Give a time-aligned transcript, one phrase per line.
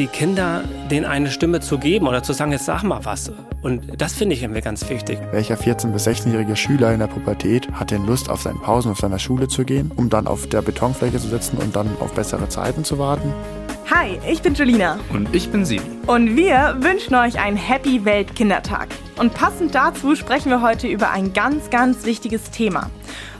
[0.00, 3.30] die Kinder denen eine Stimme zu geben oder zu sagen, jetzt sag mal was.
[3.60, 5.18] Und das finde ich irgendwie ganz wichtig.
[5.30, 8.98] Welcher 14- bis 16-jährige Schüler in der Pubertät hat denn Lust, auf seinen Pausen auf
[8.98, 12.48] seiner Schule zu gehen, um dann auf der Betonfläche zu sitzen und dann auf bessere
[12.48, 13.30] Zeiten zu warten?
[13.90, 14.98] Hi, ich bin Julina.
[15.12, 15.82] Und ich bin Sibi.
[16.06, 18.88] Und wir wünschen euch einen Happy Weltkindertag.
[19.18, 22.88] Und passend dazu sprechen wir heute über ein ganz, ganz wichtiges Thema.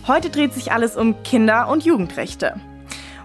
[0.06, 2.54] Heute dreht sich alles um Kinder- und Jugendrechte.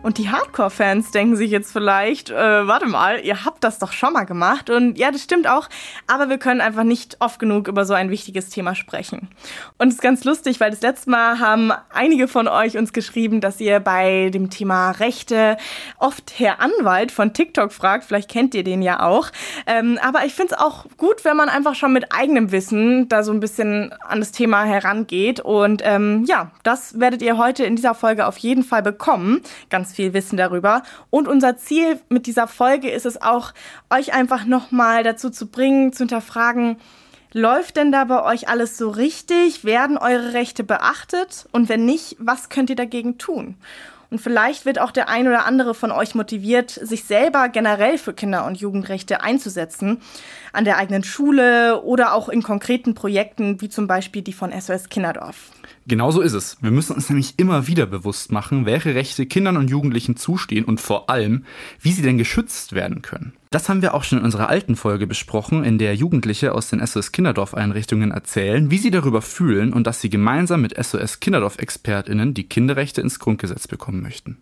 [0.06, 4.14] Und die Hardcore-Fans denken sich jetzt vielleicht, äh, warte mal, ihr habt das doch schon
[4.14, 4.70] mal gemacht.
[4.70, 5.68] Und ja, das stimmt auch.
[6.06, 9.30] Aber wir können einfach nicht oft genug über so ein wichtiges Thema sprechen.
[9.80, 13.42] Und es ist ganz lustig, weil das letzte Mal haben einige von euch uns geschrieben,
[13.42, 15.58] dass ihr bei dem Thema Rechte
[15.98, 18.04] oft Herr Anwalt von TikTok fragt.
[18.04, 19.32] Vielleicht kennt ihr den ja auch.
[19.66, 23.24] Ähm, aber ich finde es auch gut, wenn man einfach schon mit eigenem Wissen da
[23.24, 25.40] so ein bisschen an das Thema herangeht.
[25.40, 29.42] Und ähm, ja, das werdet ihr heute in dieser Folge auf jeden Fall bekommen.
[29.72, 30.84] Ganz viel Wissen darüber.
[31.10, 33.54] Und unser Ziel mit dieser Folge ist es auch,
[33.90, 36.78] euch einfach nochmal dazu zu bringen, zu hinterfragen,
[37.34, 39.66] läuft denn da bei euch alles so richtig?
[39.66, 41.48] Werden eure Rechte beachtet?
[41.52, 43.56] Und wenn nicht, was könnt ihr dagegen tun?
[44.10, 48.14] Und vielleicht wird auch der ein oder andere von euch motiviert, sich selber generell für
[48.14, 50.02] Kinder- und Jugendrechte einzusetzen.
[50.54, 54.90] An der eigenen Schule oder auch in konkreten Projekten, wie zum Beispiel die von SOS
[54.90, 55.52] Kinderdorf.
[55.88, 56.58] Genau so ist es.
[56.62, 60.82] Wir müssen uns nämlich immer wieder bewusst machen, welche Rechte Kindern und Jugendlichen zustehen und
[60.82, 61.46] vor allem,
[61.80, 63.34] wie sie denn geschützt werden können.
[63.56, 66.86] Das haben wir auch schon in unserer alten Folge besprochen, in der Jugendliche aus den
[66.86, 71.58] SOS Kinderdorf Einrichtungen erzählen, wie sie darüber fühlen und dass sie gemeinsam mit SOS Kinderdorf
[71.58, 74.40] Expertinnen die Kinderrechte ins Grundgesetz bekommen möchten.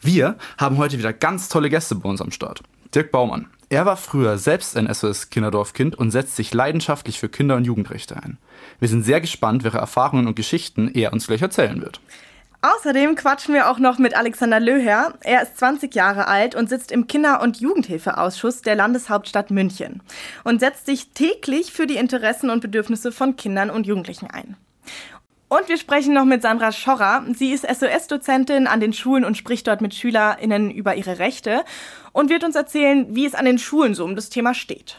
[0.00, 2.64] Wir haben heute wieder ganz tolle Gäste bei uns am Start.
[2.92, 3.46] Dirk Baumann.
[3.68, 8.20] Er war früher selbst ein SOS Kinderdorf-Kind und setzt sich leidenschaftlich für Kinder- und Jugendrechte
[8.20, 8.36] ein.
[8.80, 12.00] Wir sind sehr gespannt, welche Erfahrungen und Geschichten er uns gleich erzählen wird.
[12.62, 15.14] Außerdem quatschen wir auch noch mit Alexander Löher.
[15.22, 20.02] Er ist 20 Jahre alt und sitzt im Kinder- und Jugendhilfeausschuss der Landeshauptstadt München
[20.44, 24.56] und setzt sich täglich für die Interessen und Bedürfnisse von Kindern und Jugendlichen ein.
[25.48, 27.24] Und wir sprechen noch mit Sandra Schorrer.
[27.34, 31.64] Sie ist SOS-Dozentin an den Schulen und spricht dort mit SchülerInnen über ihre Rechte
[32.12, 34.98] und wird uns erzählen, wie es an den Schulen so um das Thema steht.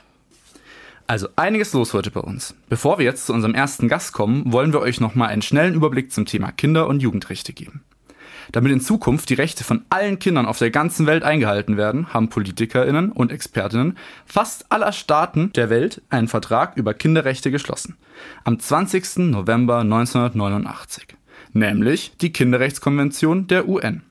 [1.11, 2.55] Also einiges los heute bei uns.
[2.69, 6.09] Bevor wir jetzt zu unserem ersten Gast kommen, wollen wir euch nochmal einen schnellen Überblick
[6.09, 7.83] zum Thema Kinder- und Jugendrechte geben.
[8.53, 12.29] Damit in Zukunft die Rechte von allen Kindern auf der ganzen Welt eingehalten werden, haben
[12.29, 17.97] PolitikerInnen und ExpertInnen fast aller Staaten der Welt einen Vertrag über Kinderrechte geschlossen.
[18.45, 19.17] Am 20.
[19.17, 21.07] November 1989.
[21.51, 24.03] Nämlich die Kinderrechtskonvention der UN.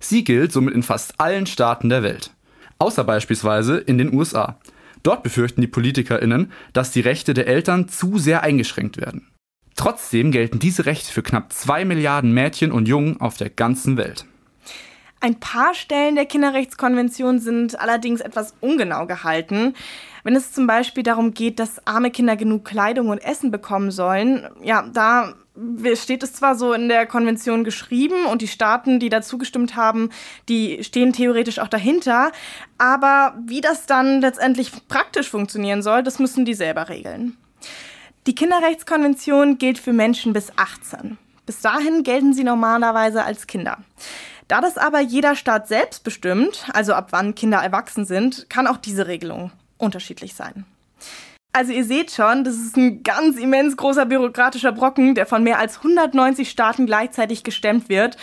[0.00, 2.32] Sie gilt somit in fast allen Staaten der Welt.
[2.80, 4.58] Außer beispielsweise in den USA.
[5.02, 9.28] Dort befürchten die PolitikerInnen, dass die Rechte der Eltern zu sehr eingeschränkt werden.
[9.74, 14.26] Trotzdem gelten diese Rechte für knapp zwei Milliarden Mädchen und Jungen auf der ganzen Welt.
[15.20, 19.74] Ein paar Stellen der Kinderrechtskonvention sind allerdings etwas ungenau gehalten.
[20.24, 24.48] Wenn es zum Beispiel darum geht, dass arme Kinder genug Kleidung und Essen bekommen sollen,
[24.62, 25.34] ja, da
[25.94, 30.10] steht es zwar so in der Konvention geschrieben und die Staaten, die dazu gestimmt haben,
[30.48, 32.32] die stehen theoretisch auch dahinter,
[32.78, 37.36] aber wie das dann letztendlich praktisch funktionieren soll, das müssen die selber regeln.
[38.26, 41.18] Die Kinderrechtskonvention gilt für Menschen bis 18.
[41.44, 43.78] Bis dahin gelten sie normalerweise als Kinder.
[44.48, 48.76] Da das aber jeder Staat selbst bestimmt, also ab wann Kinder erwachsen sind, kann auch
[48.76, 50.64] diese Regelung unterschiedlich sein.
[51.54, 55.58] Also ihr seht schon, das ist ein ganz immens großer bürokratischer Brocken, der von mehr
[55.58, 58.16] als 190 Staaten gleichzeitig gestemmt wird.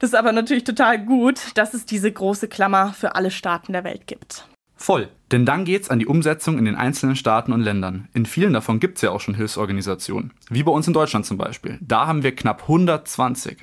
[0.00, 3.84] Das ist aber natürlich total gut, dass es diese große Klammer für alle Staaten der
[3.84, 4.48] Welt gibt.
[4.74, 5.08] Voll.
[5.30, 8.08] Denn dann geht's an die Umsetzung in den einzelnen Staaten und Ländern.
[8.14, 10.32] In vielen davon gibt's ja auch schon Hilfsorganisationen.
[10.50, 11.78] Wie bei uns in Deutschland zum Beispiel.
[11.80, 13.58] Da haben wir knapp 120.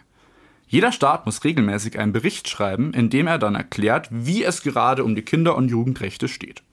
[0.69, 5.03] Jeder Staat muss regelmäßig einen Bericht schreiben, in dem er dann erklärt, wie es gerade
[5.03, 6.63] um die Kinder- und Jugendrechte steht.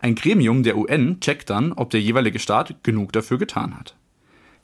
[0.00, 3.96] Ein Gremium der UN checkt dann, ob der jeweilige Staat genug dafür getan hat.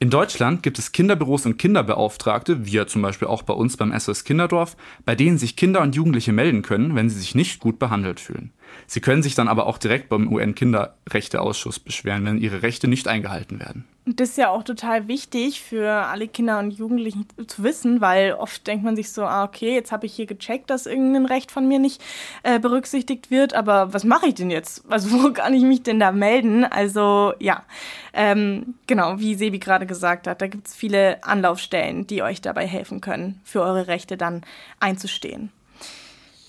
[0.00, 3.98] In Deutschland gibt es Kinderbüros und Kinderbeauftragte, wie ja zum Beispiel auch bei uns beim
[3.98, 7.78] SOS Kinderdorf, bei denen sich Kinder und Jugendliche melden können, wenn sie sich nicht gut
[7.78, 8.52] behandelt fühlen.
[8.86, 13.60] Sie können sich dann aber auch direkt beim UN-Kinderrechteausschuss beschweren, wenn ihre Rechte nicht eingehalten
[13.60, 13.84] werden.
[14.06, 18.34] Und das ist ja auch total wichtig für alle Kinder und Jugendlichen zu wissen, weil
[18.34, 21.50] oft denkt man sich so, ah, okay, jetzt habe ich hier gecheckt, dass irgendein Recht
[21.50, 22.02] von mir nicht
[22.42, 24.84] äh, berücksichtigt wird, aber was mache ich denn jetzt?
[24.90, 26.64] Also wo kann ich mich denn da melden?
[26.64, 27.64] Also ja,
[28.12, 32.66] ähm, genau, wie Sebi gerade gesagt hat, da gibt es viele Anlaufstellen, die euch dabei
[32.66, 34.42] helfen können, für eure Rechte dann
[34.80, 35.50] einzustehen.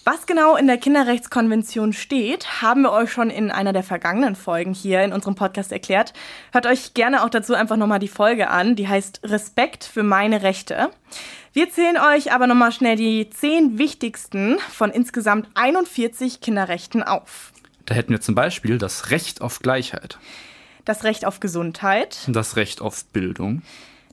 [0.07, 4.71] Was genau in der Kinderrechtskonvention steht, haben wir euch schon in einer der vergangenen Folgen
[4.71, 6.13] hier in unserem Podcast erklärt.
[6.51, 10.43] Hört euch gerne auch dazu einfach nochmal die Folge an, die heißt Respekt für meine
[10.43, 10.91] Rechte.
[11.53, 17.51] Wir zählen euch aber nochmal schnell die zehn wichtigsten von insgesamt 41 Kinderrechten auf.
[17.87, 20.19] Da hätten wir zum Beispiel das Recht auf Gleichheit,
[20.85, 23.63] Das Recht auf Gesundheit, das Recht auf Bildung,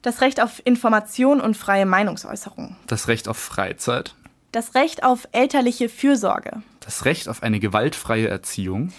[0.01, 4.15] das Recht auf Information und freie Meinungsäußerung, das Recht auf Freizeit,
[4.53, 8.93] das Recht auf elterliche Fürsorge, das Recht auf eine gewaltfreie Erziehung,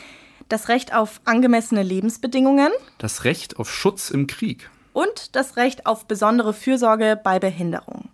[0.49, 4.69] das Recht auf angemessene Lebensbedingungen das Recht auf Schutz im Krieg.
[4.93, 8.09] und das Recht auf besondere Fürsorge bei Behinderung.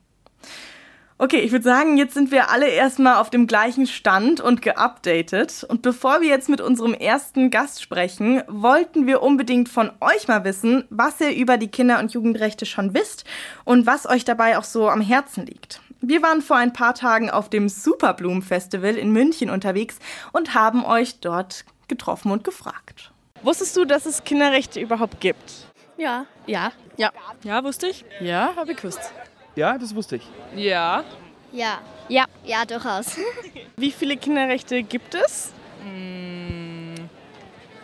[1.22, 5.66] Okay, ich würde sagen, jetzt sind wir alle erstmal auf dem gleichen Stand und geupdatet.
[5.68, 10.46] Und bevor wir jetzt mit unserem ersten Gast sprechen, wollten wir unbedingt von euch mal
[10.46, 13.26] wissen, was ihr über die Kinder- und Jugendrechte schon wisst
[13.66, 15.82] und was euch dabei auch so am Herzen liegt.
[16.02, 20.00] Wir waren vor ein paar Tagen auf dem Superblumen Festival in München unterwegs
[20.32, 23.12] und haben euch dort getroffen und gefragt.
[23.42, 25.68] Wusstest du, dass es Kinderrechte überhaupt gibt?
[25.98, 26.26] Ja.
[26.48, 26.72] Ja.
[26.96, 27.12] Ja.
[27.44, 28.06] Ja, wusste ich.
[28.22, 29.12] Ja, habe ich gewusst.
[29.56, 30.24] Ja, das wusste ich.
[30.56, 31.04] Ja.
[31.52, 31.80] Ja.
[32.08, 32.26] Ja.
[32.46, 33.18] Ja, durchaus.
[33.76, 35.52] Wie viele Kinderrechte gibt es?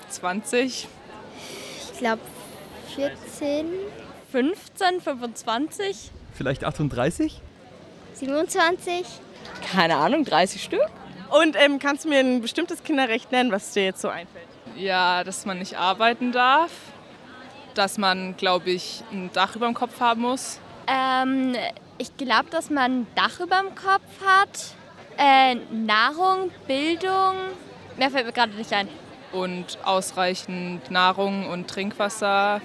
[0.10, 0.88] 20.
[1.92, 2.22] Ich glaube
[2.96, 3.68] 14,
[4.32, 6.12] 15, 25.
[6.34, 7.42] Vielleicht 38?
[8.18, 9.06] 27.
[9.72, 10.86] Keine Ahnung, 30 Stück.
[11.30, 14.46] Und ähm, kannst du mir ein bestimmtes Kinderrecht nennen, was dir jetzt so einfällt?
[14.76, 16.72] Ja, dass man nicht arbeiten darf,
[17.74, 20.60] dass man, glaube ich, ein Dach über dem Kopf haben muss.
[20.88, 21.56] Ähm,
[21.98, 24.76] ich glaube, dass man ein Dach über dem Kopf hat.
[25.18, 27.36] Äh, Nahrung, Bildung.
[27.98, 28.88] Mehr fällt mir gerade nicht ein.
[29.32, 32.62] und ausreichend Nahrung und Trinkwasser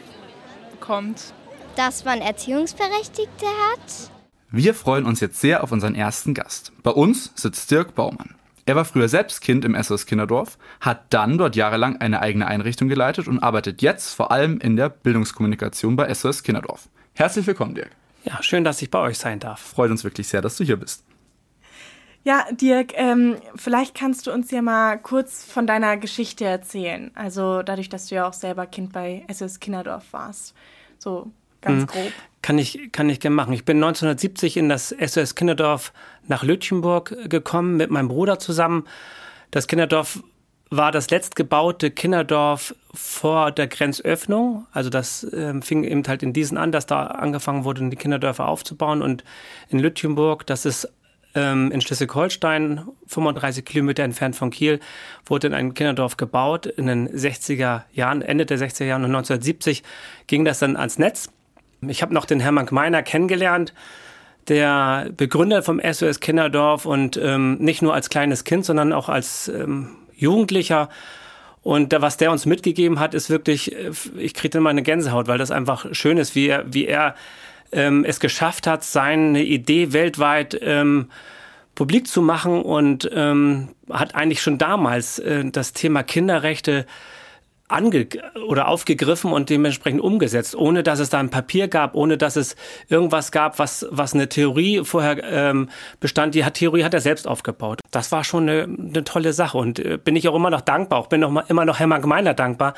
[0.72, 1.32] bekommt.
[1.76, 4.10] Dass man Erziehungsberechtigte hat.
[4.52, 6.72] Wir freuen uns jetzt sehr auf unseren ersten Gast.
[6.82, 8.34] Bei uns sitzt Dirk Baumann.
[8.66, 12.88] Er war früher selbst Kind im SOS Kinderdorf, hat dann dort jahrelang eine eigene Einrichtung
[12.88, 16.88] geleitet und arbeitet jetzt vor allem in der Bildungskommunikation bei SOS Kinderdorf.
[17.14, 17.92] Herzlich willkommen, Dirk.
[18.24, 19.60] Ja, schön, dass ich bei euch sein darf.
[19.60, 21.04] Freut uns wirklich sehr, dass du hier bist.
[22.24, 27.12] Ja, Dirk, ähm, vielleicht kannst du uns ja mal kurz von deiner Geschichte erzählen.
[27.14, 30.54] Also dadurch, dass du ja auch selber Kind bei SOS Kinderdorf warst.
[30.98, 31.30] So
[31.60, 32.12] ganz grob.
[32.42, 33.52] Kann ich, kann ich gerne machen.
[33.52, 35.92] Ich bin 1970 in das SOS Kinderdorf
[36.26, 38.84] nach Lütchenburg gekommen mit meinem Bruder zusammen.
[39.50, 40.20] Das Kinderdorf
[40.70, 44.66] war das letztgebaute Kinderdorf vor der Grenzöffnung.
[44.72, 48.48] Also das ähm, fing eben halt in diesen an, dass da angefangen wurde, die Kinderdörfer
[48.48, 49.02] aufzubauen.
[49.02, 49.24] Und
[49.68, 50.88] in Lütchenburg, das ist
[51.34, 54.80] ähm, in Schleswig-Holstein, 35 Kilometer entfernt von Kiel,
[55.26, 59.82] wurde in ein Kinderdorf gebaut in den 60er Jahren, Ende der 60er Jahre und 1970
[60.28, 61.30] ging das dann ans Netz.
[61.86, 63.72] Ich habe noch den Hermann Gmeiner kennengelernt,
[64.48, 69.48] der Begründer vom SOS Kinderdorf und ähm, nicht nur als kleines Kind, sondern auch als
[69.48, 70.88] ähm, Jugendlicher.
[71.62, 75.28] Und da, was der uns mitgegeben hat, ist wirklich, äh, ich kriege immer eine Gänsehaut,
[75.28, 77.14] weil das einfach schön ist, wie er, wie er
[77.72, 81.10] ähm, es geschafft hat, seine Idee weltweit ähm,
[81.74, 86.86] publik zu machen und ähm, hat eigentlich schon damals äh, das Thema Kinderrechte
[87.70, 88.08] ange
[88.46, 92.56] oder aufgegriffen und dementsprechend umgesetzt, ohne dass es da ein Papier gab, ohne dass es
[92.88, 95.68] irgendwas gab, was, was eine Theorie vorher ähm,
[96.00, 96.34] bestand.
[96.34, 97.80] Die Theorie hat er selbst aufgebaut.
[97.90, 100.98] Das war schon eine, eine tolle Sache und äh, bin ich auch immer noch dankbar.
[100.98, 102.74] Auch bin auch mal, immer noch Hermann Gemeiner dankbar,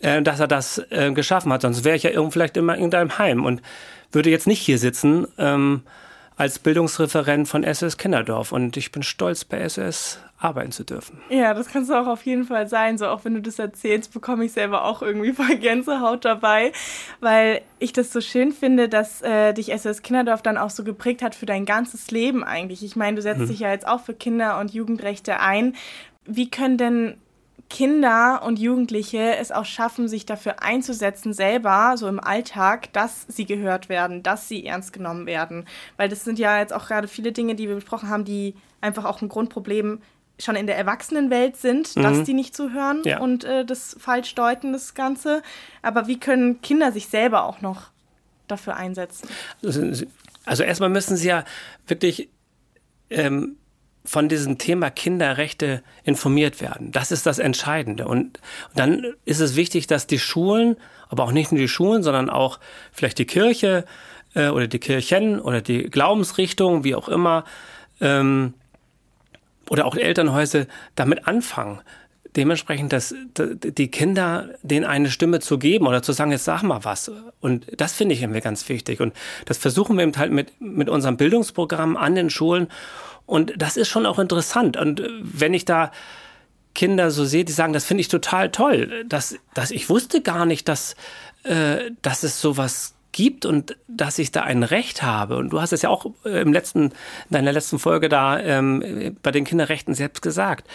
[0.00, 1.62] äh, dass er das äh, geschaffen hat.
[1.62, 3.62] Sonst wäre ich ja irgend, vielleicht immer in irgendeinem Heim und
[4.10, 5.82] würde jetzt nicht hier sitzen ähm,
[6.36, 8.52] als Bildungsreferent von SOS Kinderdorf.
[8.52, 11.20] Und ich bin stolz, bei SOS arbeiten zu dürfen.
[11.28, 12.98] Ja, das kannst du auch auf jeden Fall sein.
[12.98, 16.72] So auch wenn du das erzählst, bekomme ich selber auch irgendwie voll Gänsehaut dabei,
[17.20, 21.22] weil ich das so schön finde, dass äh, dich SOS Kinderdorf dann auch so geprägt
[21.22, 22.84] hat für dein ganzes Leben eigentlich.
[22.84, 25.74] Ich meine, du setzt dich ja jetzt auch für Kinder- und Jugendrechte ein.
[26.24, 27.16] Wie können denn
[27.72, 33.46] Kinder und Jugendliche es auch schaffen, sich dafür einzusetzen, selber, so im Alltag, dass sie
[33.46, 35.64] gehört werden, dass sie ernst genommen werden.
[35.96, 39.06] Weil das sind ja jetzt auch gerade viele Dinge, die wir besprochen haben, die einfach
[39.06, 40.02] auch ein Grundproblem
[40.44, 43.20] schon in der Erwachsenenwelt sind, dass die nicht zuhören Ja.
[43.20, 45.42] und äh, das falsch deuten, das Ganze.
[45.82, 47.90] Aber wie können Kinder sich selber auch noch
[48.48, 49.28] dafür einsetzen?
[50.44, 51.44] Also erstmal müssen sie ja
[51.86, 52.28] wirklich
[53.10, 53.56] ähm,
[54.04, 56.90] von diesem Thema Kinderrechte informiert werden.
[56.90, 58.06] Das ist das Entscheidende.
[58.08, 58.38] Und,
[58.70, 60.76] und dann ist es wichtig, dass die Schulen,
[61.08, 62.58] aber auch nicht nur die Schulen, sondern auch
[62.90, 63.84] vielleicht die Kirche
[64.34, 67.44] äh, oder die Kirchen oder die Glaubensrichtung, wie auch immer,
[68.00, 68.54] ähm,
[69.70, 71.80] oder auch Elternhäuser damit anfangen.
[72.34, 76.82] Dementsprechend, dass die Kinder denen eine Stimme zu geben oder zu sagen, jetzt sag mal
[76.82, 77.10] was.
[77.40, 79.00] Und das finde ich irgendwie ganz wichtig.
[79.00, 79.12] Und
[79.44, 82.68] das versuchen wir eben halt mit, mit unserem Bildungsprogramm an den Schulen.
[83.26, 84.78] Und das ist schon auch interessant.
[84.78, 85.92] Und wenn ich da
[86.74, 89.04] Kinder so sehe, die sagen, das finde ich total toll.
[89.08, 90.96] dass dass ich wusste gar nicht, dass,
[91.44, 95.36] äh, dass es sowas gibt und dass ich da ein Recht habe.
[95.36, 96.92] Und du hast es ja auch äh, im letzten, in
[97.30, 100.68] deiner letzten Folge da ähm, bei den Kinderrechten selbst gesagt.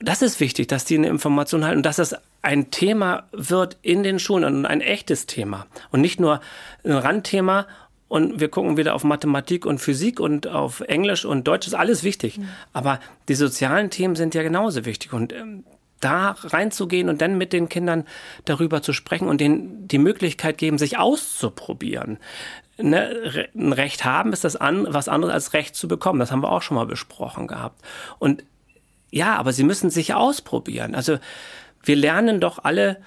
[0.00, 4.02] das ist wichtig, dass die eine Information halten und dass das ein Thema wird in
[4.02, 6.40] den Schulen und ein echtes Thema und nicht nur
[6.84, 7.66] ein Randthema
[8.08, 12.04] und wir gucken wieder auf Mathematik und Physik und auf Englisch und Deutsch ist alles
[12.04, 12.38] wichtig.
[12.38, 12.48] Mhm.
[12.72, 15.64] Aber die sozialen Themen sind ja genauso wichtig und ähm,
[16.00, 18.04] da reinzugehen und dann mit den Kindern
[18.44, 22.18] darüber zu sprechen und denen die Möglichkeit geben, sich auszuprobieren.
[22.76, 26.20] Ne, ein Recht haben ist das an, was anderes als Recht zu bekommen.
[26.20, 27.82] Das haben wir auch schon mal besprochen gehabt.
[28.18, 28.44] Und
[29.10, 30.94] ja, aber sie müssen sich ausprobieren.
[30.94, 31.18] Also
[31.82, 32.98] wir lernen doch alle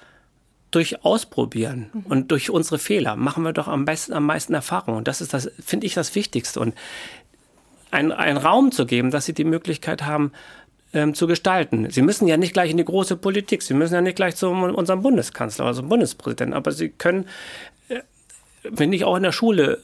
[0.70, 2.00] durch Ausprobieren mhm.
[2.06, 4.96] und durch unsere Fehler machen wir doch am besten, am meisten Erfahrung.
[4.96, 6.60] Und das ist das, finde ich, das Wichtigste.
[6.60, 6.74] Und
[7.90, 10.32] einen Raum zu geben, dass sie die Möglichkeit haben,
[10.92, 11.90] ähm, zu gestalten.
[11.90, 14.48] Sie müssen ja nicht gleich in die große Politik, Sie müssen ja nicht gleich zu
[14.48, 17.26] unserem Bundeskanzler oder zum Bundespräsidenten, aber Sie können,
[17.88, 18.00] äh,
[18.62, 19.80] wenn ich auch in der Schule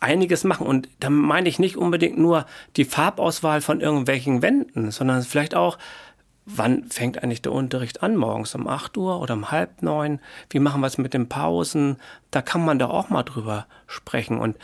[0.00, 0.66] einiges machen.
[0.66, 2.46] Und da meine ich nicht unbedingt nur
[2.76, 5.78] die Farbauswahl von irgendwelchen Wänden, sondern vielleicht auch
[6.46, 8.16] wann fängt eigentlich der Unterricht an?
[8.16, 10.20] Morgens um 8 Uhr oder um halb neun?
[10.50, 11.96] Wie machen wir es mit den Pausen?
[12.30, 14.56] Da kann man da auch mal drüber sprechen und,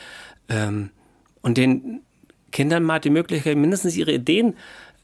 [0.49, 0.91] ähm,
[1.41, 2.03] und den
[2.53, 4.57] Kindern mal die Möglichkeit, mindestens ihre Ideen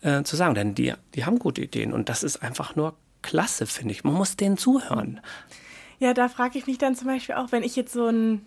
[0.06, 3.66] äh, zu sagen, denn die, die haben gute Ideen und das ist einfach nur klasse,
[3.66, 4.04] finde ich.
[4.04, 5.20] Man muss denen zuhören.
[5.98, 8.46] Ja, da frage ich mich dann zum Beispiel auch, wenn ich jetzt so ein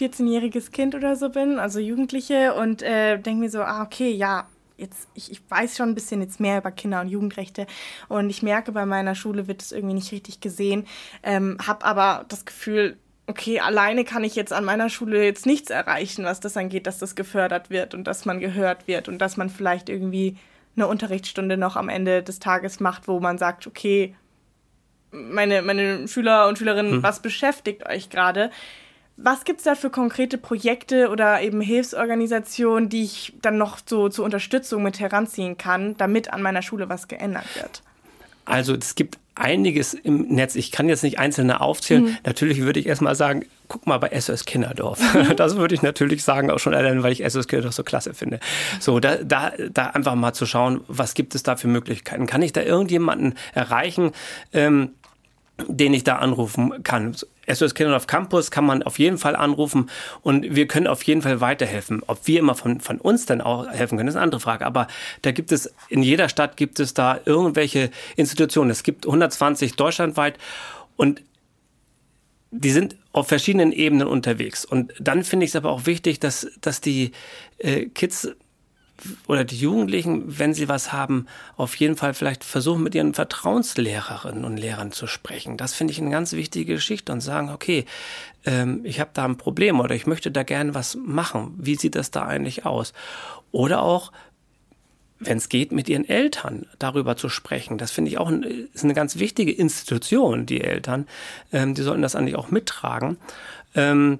[0.00, 4.48] 14-jähriges Kind oder so bin, also Jugendliche, und äh, denke mir so, ah, okay, ja,
[4.76, 7.66] jetzt, ich, ich weiß schon ein bisschen jetzt mehr über Kinder- und Jugendrechte
[8.08, 10.86] und ich merke, bei meiner Schule wird es irgendwie nicht richtig gesehen,
[11.22, 15.70] ähm, habe aber das Gefühl, okay, alleine kann ich jetzt an meiner Schule jetzt nichts
[15.70, 19.36] erreichen, was das angeht, dass das gefördert wird und dass man gehört wird und dass
[19.36, 20.36] man vielleicht irgendwie
[20.76, 24.14] eine Unterrichtsstunde noch am Ende des Tages macht, wo man sagt, okay,
[25.10, 27.02] meine, meine Schüler und Schülerinnen, hm.
[27.02, 28.50] was beschäftigt euch gerade?
[29.16, 34.10] Was gibt es da für konkrete Projekte oder eben Hilfsorganisationen, die ich dann noch so
[34.10, 37.82] zur Unterstützung mit heranziehen kann, damit an meiner Schule was geändert wird?
[38.44, 40.56] Also es gibt einiges im Netz.
[40.56, 42.04] Ich kann jetzt nicht einzelne aufzählen.
[42.04, 42.16] Mhm.
[42.24, 44.98] Natürlich würde ich erstmal sagen, guck mal bei SOS Kinderdorf.
[45.14, 45.36] Mhm.
[45.36, 48.40] Das würde ich natürlich sagen, auch schon allein, weil ich SOS Kinderdorf so klasse finde.
[48.80, 52.26] So, da, da, da einfach mal zu schauen, was gibt es da für Möglichkeiten?
[52.26, 54.12] Kann ich da irgendjemanden erreichen?
[54.52, 54.90] Ähm,
[55.68, 57.16] den ich da anrufen kann.
[57.46, 59.90] SOS Kinder auf Campus kann man auf jeden Fall anrufen
[60.22, 62.02] und wir können auf jeden Fall weiterhelfen.
[62.06, 64.66] Ob wir immer von, von uns dann auch helfen können, ist eine andere Frage.
[64.66, 64.86] Aber
[65.22, 68.70] da gibt es, in jeder Stadt gibt es da irgendwelche Institutionen.
[68.70, 70.38] Es gibt 120 deutschlandweit
[70.96, 71.22] und
[72.50, 74.64] die sind auf verschiedenen Ebenen unterwegs.
[74.64, 77.12] Und dann finde ich es aber auch wichtig, dass, dass die
[77.58, 78.28] äh, Kids
[79.26, 81.26] oder die Jugendlichen, wenn sie was haben,
[81.56, 85.56] auf jeden Fall vielleicht versuchen, mit ihren Vertrauenslehrerinnen und Lehrern zu sprechen.
[85.56, 87.84] Das finde ich eine ganz wichtige Geschichte und sagen, okay,
[88.44, 91.54] ähm, ich habe da ein Problem oder ich möchte da gern was machen.
[91.58, 92.92] Wie sieht das da eigentlich aus?
[93.52, 94.12] Oder auch,
[95.18, 97.78] wenn es geht, mit ihren Eltern darüber zu sprechen.
[97.78, 101.06] Das finde ich auch ein, ist eine ganz wichtige Institution, die Eltern.
[101.52, 103.18] Ähm, die sollten das eigentlich auch mittragen.
[103.74, 104.18] Ähm,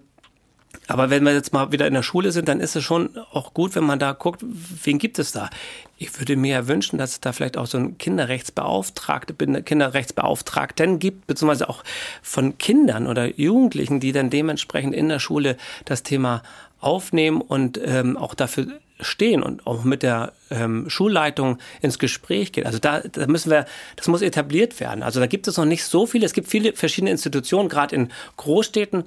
[0.86, 3.54] aber wenn wir jetzt mal wieder in der Schule sind, dann ist es schon auch
[3.54, 5.50] gut, wenn man da guckt, wen gibt es da?
[5.98, 11.26] Ich würde mir ja wünschen, dass es da vielleicht auch so einen Kinderrechtsbeauftragte, Kinderrechtsbeauftragten gibt,
[11.26, 11.82] beziehungsweise auch
[12.22, 16.42] von Kindern oder Jugendlichen, die dann dementsprechend in der Schule das Thema
[16.80, 18.66] aufnehmen und ähm, auch dafür
[19.00, 22.66] stehen und auch mit der ähm, Schulleitung ins Gespräch gehen.
[22.66, 23.66] Also da, da müssen wir,
[23.96, 25.02] das muss etabliert werden.
[25.02, 26.24] Also da gibt es noch nicht so viele.
[26.24, 29.04] Es gibt viele verschiedene Institutionen, gerade in Großstädten.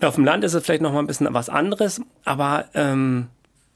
[0.00, 3.28] Und auf dem Land ist es vielleicht noch mal ein bisschen was anderes, aber ähm,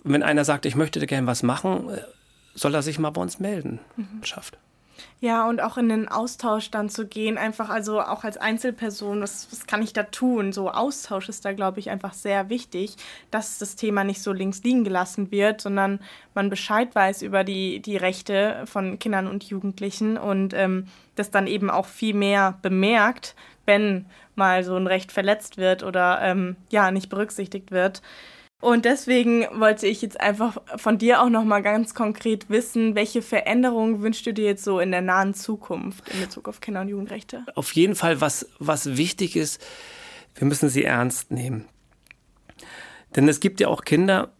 [0.04, 2.02] wenn einer sagt, ich möchte gerne was machen, äh,
[2.54, 3.80] soll er sich mal bei uns melden.
[3.96, 4.22] Mhm.
[4.22, 4.58] Schafft.
[5.20, 9.48] Ja, und auch in den Austausch dann zu gehen, einfach also auch als Einzelperson, was,
[9.50, 10.52] was kann ich da tun?
[10.52, 12.96] So Austausch ist da, glaube ich, einfach sehr wichtig,
[13.30, 16.00] dass das Thema nicht so links liegen gelassen wird, sondern
[16.34, 20.86] man Bescheid weiß über die, die Rechte von Kindern und Jugendlichen und ähm,
[21.16, 23.34] das dann eben auch viel mehr bemerkt,
[23.70, 28.02] wenn mal so ein Recht verletzt wird oder ähm, ja nicht berücksichtigt wird.
[28.60, 33.22] Und deswegen wollte ich jetzt einfach von dir auch noch mal ganz konkret wissen, welche
[33.22, 36.88] Veränderungen wünschst du dir jetzt so in der nahen Zukunft in Bezug auf Kinder- und
[36.88, 37.44] Jugendrechte?
[37.54, 39.64] Auf jeden Fall, was, was wichtig ist,
[40.34, 41.66] wir müssen sie ernst nehmen.
[43.16, 44.30] Denn es gibt ja auch Kinder,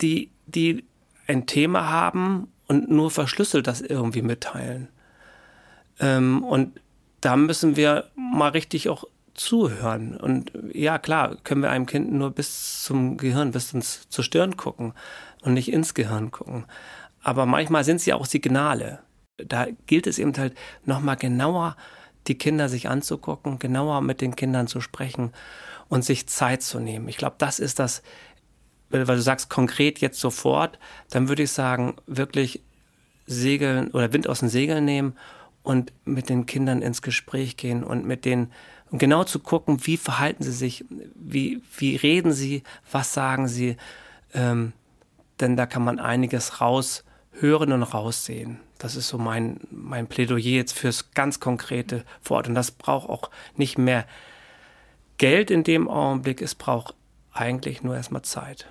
[0.00, 0.84] die, die
[1.26, 4.88] ein Thema haben und nur verschlüsselt das irgendwie mitteilen.
[5.98, 6.80] Ähm, und
[7.20, 9.04] da müssen wir mal richtig auch
[9.34, 10.16] zuhören.
[10.16, 14.56] Und ja, klar, können wir einem Kind nur bis zum Gehirn, bis ins, zur Stirn
[14.56, 14.94] gucken
[15.42, 16.64] und nicht ins Gehirn gucken.
[17.22, 19.00] Aber manchmal sind es ja auch Signale.
[19.36, 21.76] Da gilt es eben halt nochmal genauer
[22.26, 25.32] die Kinder sich anzugucken, genauer mit den Kindern zu sprechen
[25.88, 27.08] und sich Zeit zu nehmen.
[27.08, 28.02] Ich glaube, das ist das,
[28.90, 30.78] weil du sagst konkret jetzt sofort,
[31.10, 32.62] dann würde ich sagen, wirklich
[33.26, 35.16] Segeln oder Wind aus den Segeln nehmen
[35.66, 38.52] und mit den Kindern ins Gespräch gehen und mit denen
[38.92, 40.84] und genau zu gucken, wie verhalten sie sich,
[41.16, 43.76] wie, wie reden sie, was sagen sie,
[44.32, 44.74] ähm,
[45.40, 48.60] denn da kann man einiges raushören und raussehen.
[48.78, 52.46] Das ist so mein, mein Plädoyer jetzt fürs ganz konkrete Wort.
[52.46, 54.06] Und das braucht auch nicht mehr
[55.18, 56.94] Geld in dem Augenblick, es braucht
[57.32, 58.68] eigentlich nur erstmal Zeit.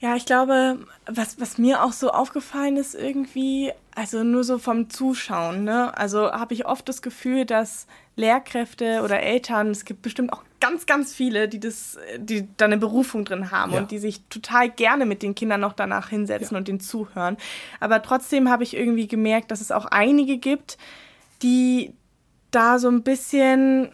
[0.00, 4.90] Ja, ich glaube, was, was mir auch so aufgefallen ist irgendwie, also nur so vom
[4.90, 5.96] Zuschauen, ne?
[5.96, 10.84] Also habe ich oft das Gefühl, dass Lehrkräfte oder Eltern, es gibt bestimmt auch ganz,
[10.84, 13.78] ganz viele, die das, die da eine Berufung drin haben ja.
[13.78, 16.58] und die sich total gerne mit den Kindern noch danach hinsetzen ja.
[16.58, 17.38] und denen zuhören.
[17.80, 20.76] Aber trotzdem habe ich irgendwie gemerkt, dass es auch einige gibt,
[21.42, 21.94] die
[22.50, 23.90] da so ein bisschen,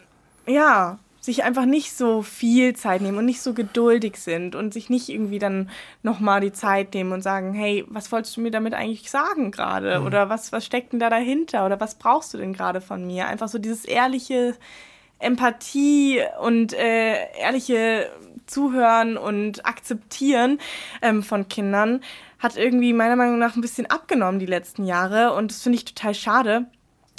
[0.47, 4.91] ja, sich einfach nicht so viel Zeit nehmen und nicht so geduldig sind und sich
[4.91, 5.71] nicht irgendwie dann
[6.03, 10.01] nochmal die Zeit nehmen und sagen, hey, was wolltest du mir damit eigentlich sagen gerade?
[10.01, 10.07] Mhm.
[10.07, 11.65] Oder was, was steckt denn da dahinter?
[11.65, 13.29] Oder was brauchst du denn gerade von mir?
[13.29, 14.57] Einfach so dieses ehrliche
[15.21, 18.11] Empathie und äh, ehrliche
[18.47, 20.59] Zuhören und Akzeptieren
[21.03, 22.01] ähm, von Kindern
[22.41, 25.85] hat irgendwie meiner Meinung nach ein bisschen abgenommen die letzten Jahre und das finde ich
[25.85, 26.67] total schade,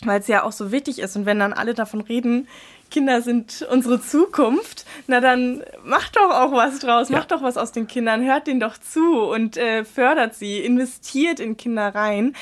[0.04, 2.50] weil es ja auch so wichtig ist und wenn dann alle davon reden,
[2.94, 7.18] Kinder sind unsere Zukunft, na dann macht doch auch was draus, ja.
[7.18, 11.40] macht doch was aus den Kindern, hört denen doch zu und äh, fördert sie, investiert
[11.40, 12.36] in Kinder rein.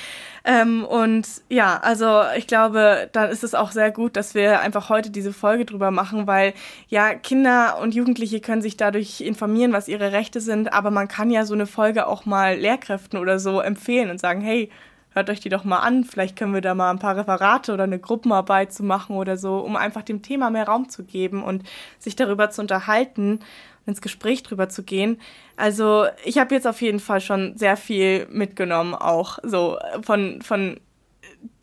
[0.43, 4.89] Ähm, und ja, also ich glaube, dann ist es auch sehr gut, dass wir einfach
[4.89, 6.53] heute diese Folge drüber machen, weil
[6.89, 11.31] ja, Kinder und Jugendliche können sich dadurch informieren, was ihre Rechte sind, aber man kann
[11.31, 14.69] ja so eine Folge auch mal Lehrkräften oder so empfehlen und sagen, hey,
[15.13, 16.03] hört euch die doch mal an.
[16.03, 19.59] Vielleicht können wir da mal ein paar Referate oder eine Gruppenarbeit zu machen oder so,
[19.59, 21.63] um einfach dem Thema mehr Raum zu geben und
[21.99, 23.39] sich darüber zu unterhalten
[23.85, 25.19] ins Gespräch drüber zu gehen.
[25.57, 30.79] Also ich habe jetzt auf jeden Fall schon sehr viel mitgenommen, auch so von, von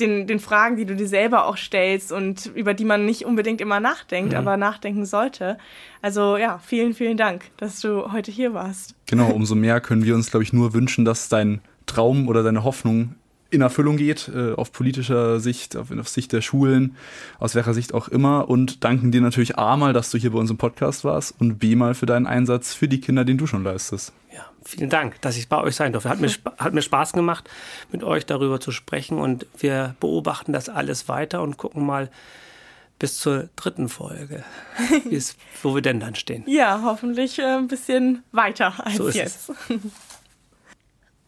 [0.00, 3.60] den, den Fragen, die du dir selber auch stellst und über die man nicht unbedingt
[3.60, 4.38] immer nachdenkt, mhm.
[4.38, 5.58] aber nachdenken sollte.
[6.02, 8.94] Also ja, vielen, vielen Dank, dass du heute hier warst.
[9.06, 12.64] Genau, umso mehr können wir uns, glaube ich, nur wünschen, dass dein Traum oder deine
[12.64, 13.14] Hoffnung
[13.50, 16.96] in Erfüllung geht, äh, auf politischer Sicht, auf, auf, Sicht der Schulen,
[17.38, 18.48] aus welcher Sicht auch immer.
[18.48, 21.58] Und danken dir natürlich A mal, dass du hier bei uns im Podcast warst und
[21.58, 24.12] B mal für deinen Einsatz für die Kinder, den du schon leistest.
[24.34, 26.10] Ja, vielen Dank, dass ich bei euch sein durfte.
[26.10, 27.48] Hat mir, hat mir Spaß gemacht,
[27.90, 32.10] mit euch darüber zu sprechen und wir beobachten das alles weiter und gucken mal,
[32.98, 34.44] bis zur dritten Folge,
[35.62, 36.42] wo wir denn dann stehen.
[36.46, 39.52] Ja, hoffentlich äh, ein bisschen weiter als so jetzt.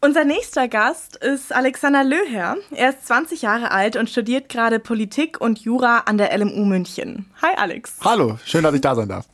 [0.03, 2.57] Unser nächster Gast ist Alexander Löher.
[2.71, 7.27] Er ist 20 Jahre alt und studiert gerade Politik und Jura an der LMU München.
[7.39, 7.97] Hi Alex.
[8.03, 9.27] Hallo, schön, dass ich da sein darf.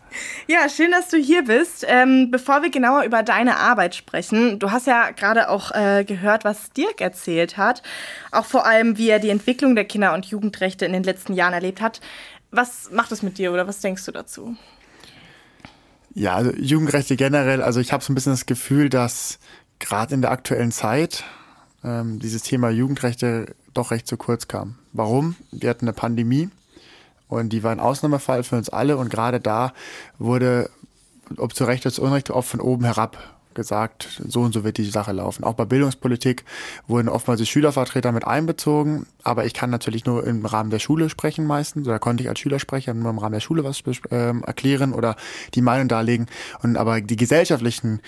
[0.45, 1.85] Ja, schön, dass du hier bist.
[1.87, 6.43] Ähm, bevor wir genauer über deine Arbeit sprechen, du hast ja gerade auch äh, gehört,
[6.43, 7.81] was Dirk erzählt hat.
[8.33, 11.53] Auch vor allem, wie er die Entwicklung der Kinder- und Jugendrechte in den letzten Jahren
[11.53, 12.01] erlebt hat.
[12.51, 14.57] Was macht es mit dir oder was denkst du dazu?
[16.13, 19.39] Ja, also Jugendrechte generell, also ich habe so ein bisschen das Gefühl, dass
[19.79, 21.23] gerade in der aktuellen Zeit
[21.83, 24.75] ähm, dieses Thema Jugendrechte doch recht zu kurz kam.
[24.93, 25.35] Warum?
[25.51, 26.49] Wir hatten eine Pandemie
[27.27, 29.73] und die war ein Ausnahmefall für uns alle und gerade da
[30.17, 30.69] wurde,
[31.37, 33.17] ob zu Recht oder zu Unrecht, oft von oben herab
[33.57, 35.43] gesagt, so und so wird die Sache laufen.
[35.43, 36.45] Auch bei Bildungspolitik
[36.87, 41.09] wurden oftmals die Schülervertreter mit einbezogen, aber ich kann natürlich nur im Rahmen der Schule
[41.09, 44.93] sprechen meistens, oder konnte ich als Schülersprecher nur im Rahmen der Schule was äh, erklären
[44.93, 45.15] oder
[45.55, 46.27] die Meinung darlegen.
[46.61, 47.99] Und aber die gesellschaftlichen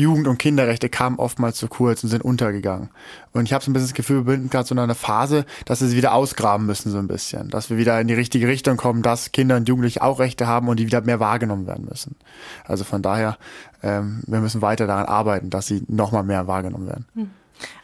[0.00, 2.90] Jugend- und Kinderrechte kamen oftmals zu kurz und sind untergegangen.
[3.32, 5.44] Und ich habe so ein bisschen das Gefühl, wir sind gerade so in einer Phase,
[5.64, 7.48] dass wir sie wieder ausgraben müssen, so ein bisschen.
[7.50, 10.68] Dass wir wieder in die richtige Richtung kommen, dass Kinder und Jugendliche auch Rechte haben
[10.68, 12.16] und die wieder mehr wahrgenommen werden müssen.
[12.64, 13.38] Also von daher,
[13.82, 17.06] ähm, wir müssen weiter daran arbeiten, dass sie nochmal mehr wahrgenommen werden.
[17.14, 17.30] Hm.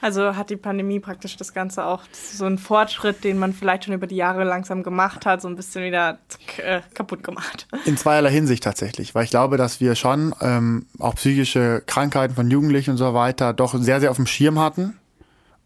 [0.01, 3.85] Also hat die Pandemie praktisch das Ganze auch das so ein Fortschritt, den man vielleicht
[3.85, 6.19] schon über die Jahre langsam gemacht hat, so ein bisschen wieder
[6.59, 7.67] äh, kaputt gemacht.
[7.85, 12.51] In zweierlei Hinsicht tatsächlich, weil ich glaube, dass wir schon ähm, auch psychische Krankheiten von
[12.51, 14.99] Jugendlichen und so weiter doch sehr, sehr auf dem Schirm hatten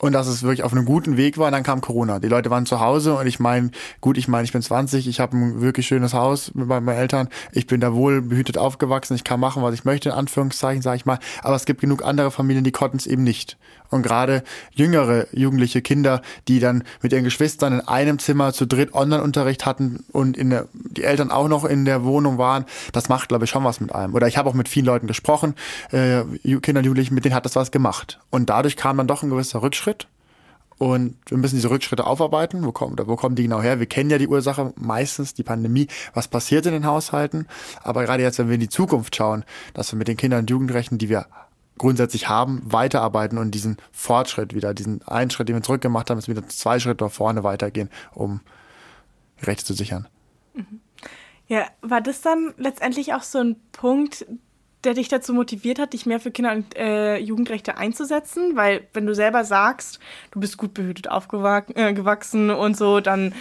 [0.01, 1.47] und dass es wirklich auf einem guten Weg war.
[1.47, 2.19] Und dann kam Corona.
[2.19, 5.21] Die Leute waren zu Hause und ich meine, gut, ich meine, ich bin 20, ich
[5.21, 9.25] habe ein wirklich schönes Haus mit meinen Eltern, ich bin da wohl behütet aufgewachsen, ich
[9.25, 11.19] kann machen, was ich möchte, in Anführungszeichen, sage ich mal.
[11.43, 13.57] Aber es gibt genug andere Familien, die konnten es eben nicht.
[13.91, 18.95] Und gerade jüngere jugendliche Kinder, die dann mit ihren Geschwistern in einem Zimmer zu dritt
[18.95, 23.29] Online-Unterricht hatten und in der, die Eltern auch noch in der Wohnung waren, das macht,
[23.29, 24.15] glaube ich, schon was mit einem.
[24.15, 25.55] Oder ich habe auch mit vielen Leuten gesprochen,
[25.91, 26.23] äh,
[26.61, 28.21] Kinder und Jugendlichen, mit denen hat das was gemacht.
[28.31, 29.90] Und dadurch kam dann doch ein gewisser Rückschritt.
[30.81, 32.65] Und wir müssen diese Rückschritte aufarbeiten.
[32.65, 33.81] Wo kommen, wo kommen die genau her?
[33.81, 35.89] Wir kennen ja die Ursache meistens, die Pandemie.
[36.15, 37.47] Was passiert in den Haushalten?
[37.83, 40.49] Aber gerade jetzt, wenn wir in die Zukunft schauen, dass wir mit den Kindern und
[40.49, 41.27] Jugendrechten, die wir
[41.77, 46.29] grundsätzlich haben, weiterarbeiten und diesen Fortschritt wieder, diesen einen Schritt, den wir zurückgemacht haben, ist
[46.29, 48.41] wieder zwei Schritte nach vorne weitergehen, um
[49.43, 50.09] Rechte zu sichern.
[50.55, 50.81] Mhm.
[51.47, 54.25] Ja, war das dann letztendlich auch so ein Punkt,
[54.85, 58.57] der dich dazu motiviert hat, dich mehr für Kinder- und äh, Jugendrechte einzusetzen?
[58.57, 63.35] Weil wenn du selber sagst, du bist gut behütet aufgewachsen äh, und so, dann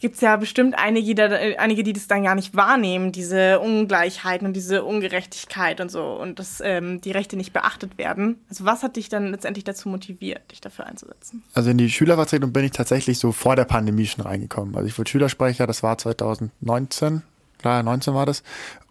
[0.00, 1.26] gibt es ja bestimmt einige die, da,
[1.58, 6.38] einige, die das dann gar nicht wahrnehmen, diese Ungleichheiten und diese Ungerechtigkeit und so und
[6.38, 8.36] dass ähm, die Rechte nicht beachtet werden.
[8.48, 11.42] Also was hat dich dann letztendlich dazu motiviert, dich dafür einzusetzen?
[11.54, 14.74] Also in die Schülervertretung bin ich tatsächlich so vor der Pandemie schon reingekommen.
[14.74, 17.22] Also ich wurde Schülersprecher, das war 2019,
[17.60, 18.42] klar, 19 war das.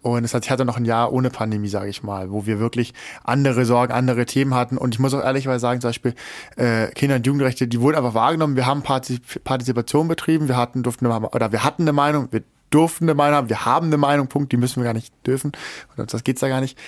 [0.02, 2.58] Und es hat, ich hatte noch ein Jahr ohne Pandemie, sage ich mal, wo wir
[2.58, 4.78] wirklich andere Sorgen, andere Themen hatten.
[4.78, 6.14] Und ich muss auch ehrlicherweise sagen, zum Beispiel
[6.56, 8.56] äh, Kinder- und Jugendrechte, die wurden einfach wahrgenommen.
[8.56, 13.04] Wir haben Partizip Partizipation betrieben, wir hatten, durften oder wir hatten eine Meinung, wir durften
[13.04, 15.52] eine Meinung haben, wir haben eine Meinung, Punkt, die müssen wir gar nicht dürfen.
[15.96, 16.78] Und das geht's da gar nicht.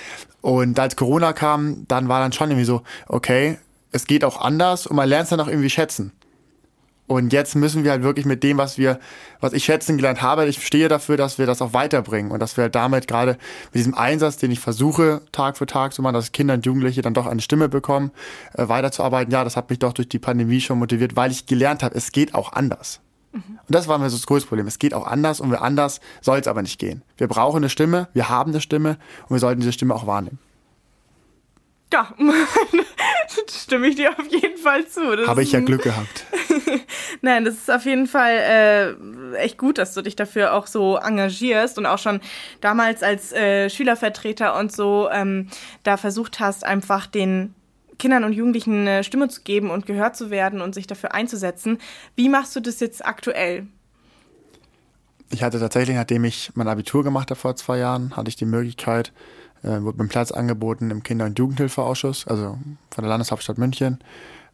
[0.40, 3.58] Und als Corona kam, dann war dann schon irgendwie so, okay,
[3.90, 6.12] es geht auch anders und man lernt es dann auch irgendwie schätzen.
[7.08, 8.98] Und jetzt müssen wir halt wirklich mit dem, was wir,
[9.40, 12.56] was ich schätzen gelernt habe, ich stehe dafür, dass wir das auch weiterbringen und dass
[12.56, 13.32] wir halt damit gerade
[13.66, 17.02] mit diesem Einsatz, den ich versuche, Tag für Tag zu machen, dass Kinder und Jugendliche
[17.02, 18.12] dann doch eine Stimme bekommen,
[18.54, 19.32] äh, weiterzuarbeiten.
[19.32, 22.12] Ja, das hat mich doch durch die Pandemie schon motiviert, weil ich gelernt habe, es
[22.12, 23.00] geht auch anders.
[23.32, 23.58] Mhm.
[23.66, 24.66] Und das war mir so das größte Problem.
[24.66, 27.02] Es geht auch anders und wir anders soll es aber nicht gehen.
[27.16, 28.96] Wir brauchen eine Stimme, wir haben eine Stimme
[29.28, 30.38] und wir sollten diese Stimme auch wahrnehmen.
[31.92, 32.14] Ja,
[33.50, 35.26] stimme ich dir auf jeden Fall zu.
[35.26, 36.26] Habe ich ja Glück gehabt.
[37.20, 38.96] Nein, das ist auf jeden Fall
[39.34, 42.20] äh, echt gut, dass du dich dafür auch so engagierst und auch schon
[42.60, 45.48] damals als äh, Schülervertreter und so ähm,
[45.82, 47.54] da versucht hast, einfach den
[47.98, 51.78] Kindern und Jugendlichen eine Stimme zu geben und gehört zu werden und sich dafür einzusetzen.
[52.16, 53.66] Wie machst du das jetzt aktuell?
[55.30, 58.44] Ich hatte tatsächlich, nachdem ich mein Abitur gemacht habe vor zwei Jahren, hatte ich die
[58.44, 59.12] Möglichkeit,
[59.62, 62.58] äh, wurde mir Platz angeboten im Kinder- und Jugendhilfeausschuss, also
[62.90, 63.98] von der Landeshauptstadt München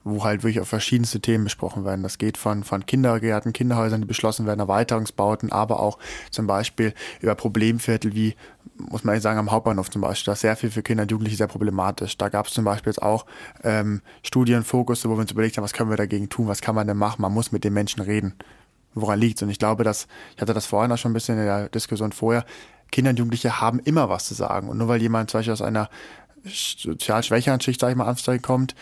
[0.05, 2.03] wo halt wirklich auf verschiedenste Themen besprochen werden.
[2.03, 5.99] Das geht von, von Kindergärten, Kinderhäusern, die beschlossen werden, Erweiterungsbauten, aber auch
[6.31, 8.35] zum Beispiel über Problemviertel wie,
[8.77, 10.31] muss man sagen, am Hauptbahnhof zum Beispiel.
[10.31, 12.17] Das ist sehr viel für Kinder und Jugendliche sehr problematisch.
[12.17, 13.27] Da gab es zum Beispiel jetzt auch
[13.65, 16.87] ähm, Studienfokus, wo wir uns überlegt haben, was können wir dagegen tun, was kann man
[16.87, 17.23] denn machen?
[17.23, 18.35] Man muss mit den Menschen reden.
[18.95, 21.45] Woran liegt Und ich glaube, dass, ich hatte das vorhin auch schon ein bisschen in
[21.45, 22.45] der Diskussion vorher,
[22.91, 24.69] Kinder und Jugendliche haben immer was zu sagen.
[24.69, 25.89] Und nur weil jemand zum Beispiel aus einer
[26.45, 28.75] sozial schwächeren Schicht, sage ich mal, ansteigen kommt,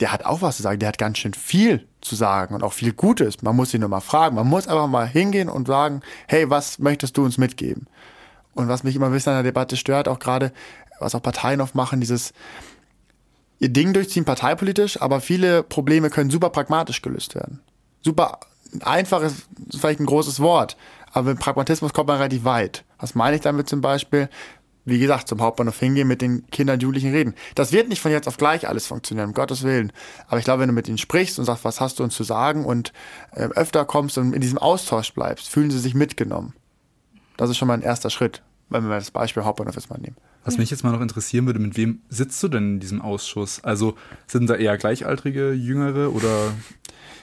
[0.00, 2.72] der hat auch was zu sagen, der hat ganz schön viel zu sagen und auch
[2.72, 3.42] viel Gutes.
[3.42, 4.34] Man muss ihn nur mal fragen.
[4.36, 7.86] Man muss einfach mal hingehen und sagen, hey, was möchtest du uns mitgeben?
[8.54, 10.52] Und was mich immer ein bisschen an der Debatte stört, auch gerade,
[10.98, 12.32] was auch Parteien oft machen, dieses
[13.58, 17.60] ihr Ding durchziehen parteipolitisch, aber viele Probleme können super pragmatisch gelöst werden.
[18.02, 18.40] Super
[18.82, 19.46] einfach ist
[19.78, 20.76] vielleicht ein großes Wort,
[21.12, 22.84] aber mit Pragmatismus kommt man relativ weit.
[23.00, 24.28] Was meine ich damit zum Beispiel?
[24.84, 27.34] wie gesagt, zum Hauptbahnhof hingehen, mit den Kindern und Jugendlichen reden.
[27.54, 29.92] Das wird nicht von jetzt auf gleich alles funktionieren, um Gottes Willen.
[30.26, 32.24] Aber ich glaube, wenn du mit ihnen sprichst und sagst, was hast du uns zu
[32.24, 32.92] sagen und
[33.32, 36.54] äh, öfter kommst und in diesem Austausch bleibst, fühlen sie sich mitgenommen.
[37.36, 40.16] Das ist schon mal ein erster Schritt, wenn wir das Beispiel Hauptbahnhof jetzt mal nehmen.
[40.44, 43.62] Was mich jetzt mal noch interessieren würde, mit wem sitzt du denn in diesem Ausschuss?
[43.62, 43.94] Also
[44.26, 46.52] sind da eher Gleichaltrige, Jüngere oder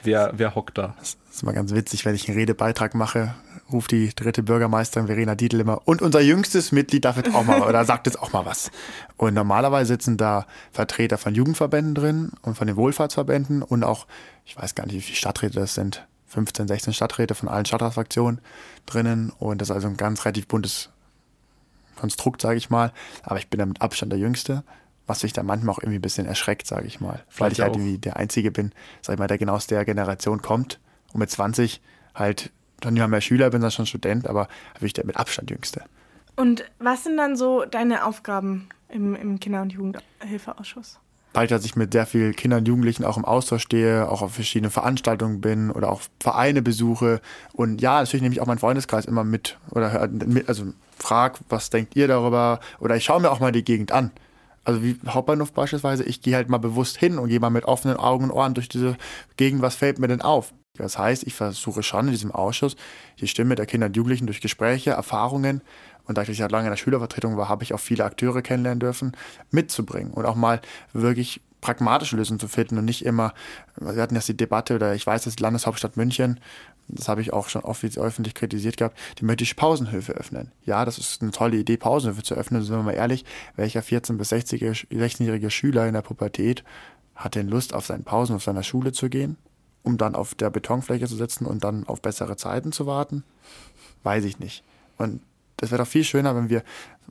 [0.04, 0.94] wer, wer hockt da?
[0.98, 3.34] Das ist immer ganz witzig, wenn ich einen Redebeitrag mache,
[3.72, 7.62] ruft die dritte Bürgermeisterin Verena Dietl immer und unser jüngstes Mitglied darf jetzt auch mal
[7.62, 8.70] oder sagt jetzt auch mal was.
[9.16, 14.06] Und normalerweise sitzen da Vertreter von Jugendverbänden drin und von den Wohlfahrtsverbänden und auch,
[14.44, 18.40] ich weiß gar nicht, wie viele Stadträte das sind, 15, 16 Stadträte von allen Stadtratsfraktionen
[18.86, 20.90] drinnen und das ist also ein ganz relativ buntes
[21.96, 22.92] Konstrukt, sage ich mal.
[23.22, 24.62] Aber ich bin da mit Abstand der Jüngste,
[25.06, 27.24] was mich dann manchmal auch irgendwie ein bisschen erschreckt, sage ich mal.
[27.36, 30.42] Weil ich halt irgendwie der Einzige bin, sag ich mal, der genau aus der Generation
[30.42, 30.78] kommt
[31.12, 31.80] und mit 20
[32.14, 35.82] halt dann ja mehr Schüler, bin dann schon Student, aber wirklich der mit Abstand jüngste.
[36.36, 41.00] Und was sind dann so deine Aufgaben im, im Kinder- und Jugendhilfeausschuss?
[41.32, 44.34] Dadurch, dass ich mit sehr vielen Kindern und Jugendlichen auch im Austausch stehe, auch auf
[44.34, 47.20] verschiedenen Veranstaltungen bin oder auch Vereine besuche
[47.52, 50.08] und ja, natürlich nehme ich auch meinen Freundeskreis immer mit oder hör,
[50.46, 54.10] also frag, was denkt ihr darüber oder ich schaue mir auch mal die Gegend an.
[54.64, 57.96] Also wie Hauptbahnhof beispielsweise, ich gehe halt mal bewusst hin und gehe mal mit offenen
[57.96, 58.96] Augen und Ohren durch diese
[59.36, 60.52] Gegend, was fällt mir denn auf?
[60.78, 62.76] Das heißt, ich versuche schon in diesem Ausschuss
[63.20, 65.62] die Stimme der Kinder und Jugendlichen durch Gespräche, Erfahrungen
[66.08, 68.80] und da ich ja lange in der Schülervertretung war, habe ich auch viele Akteure kennenlernen
[68.80, 69.12] dürfen,
[69.50, 70.60] mitzubringen und auch mal
[70.92, 73.34] wirklich pragmatische Lösungen zu finden und nicht immer,
[73.76, 76.40] wir hatten jetzt die Debatte oder ich weiß, dass die Landeshauptstadt München,
[76.88, 80.52] das habe ich auch schon oft öffentlich kritisiert gehabt, die möchte ich Pausenhöfe öffnen.
[80.64, 82.62] Ja, das ist eine tolle Idee, Pausenhöfe zu öffnen.
[82.62, 83.24] Sind wir mal ehrlich,
[83.56, 86.64] welcher 14- bis 16-jährige Schüler in der Pubertät
[87.14, 89.36] hat denn Lust, auf seinen Pausen auf seiner Schule zu gehen?
[89.82, 93.24] Um dann auf der Betonfläche zu sitzen und dann auf bessere Zeiten zu warten?
[94.02, 94.64] Weiß ich nicht.
[94.96, 95.20] Und
[95.56, 96.62] das wäre doch viel schöner, wenn wir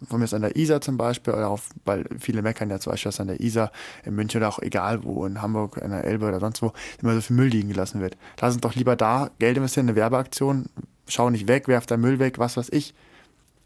[0.07, 3.09] von mir an der Isar zum Beispiel, oder auch, weil viele meckern ja zum Beispiel,
[3.09, 3.71] dass an der Isar
[4.05, 7.15] in München oder auch egal wo, in Hamburg, in der Elbe oder sonst wo, immer
[7.15, 8.15] so viel Müll liegen gelassen wird.
[8.39, 10.67] Lass uns doch lieber da Geld investieren, eine Werbeaktion,
[11.07, 12.93] schau nicht weg, werf deinen Müll weg, was weiß ich.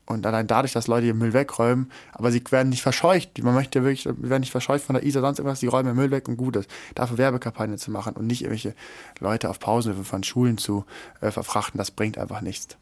[0.06, 3.42] Und allein dadurch, dass Leute ihren Müll wegräumen, aber sie werden nicht verscheucht.
[3.44, 6.12] Man möchte wirklich, werden nicht verscheucht von der Isar, sonst irgendwas, sie räumen den Müll
[6.12, 6.70] weg und gut ist.
[6.96, 8.76] Dafür Werbekampagnen zu machen und nicht irgendwelche
[9.20, 10.86] Leute auf Pausenhöfe von Schulen zu
[11.22, 12.78] äh, verfrachten, das bringt einfach nichts.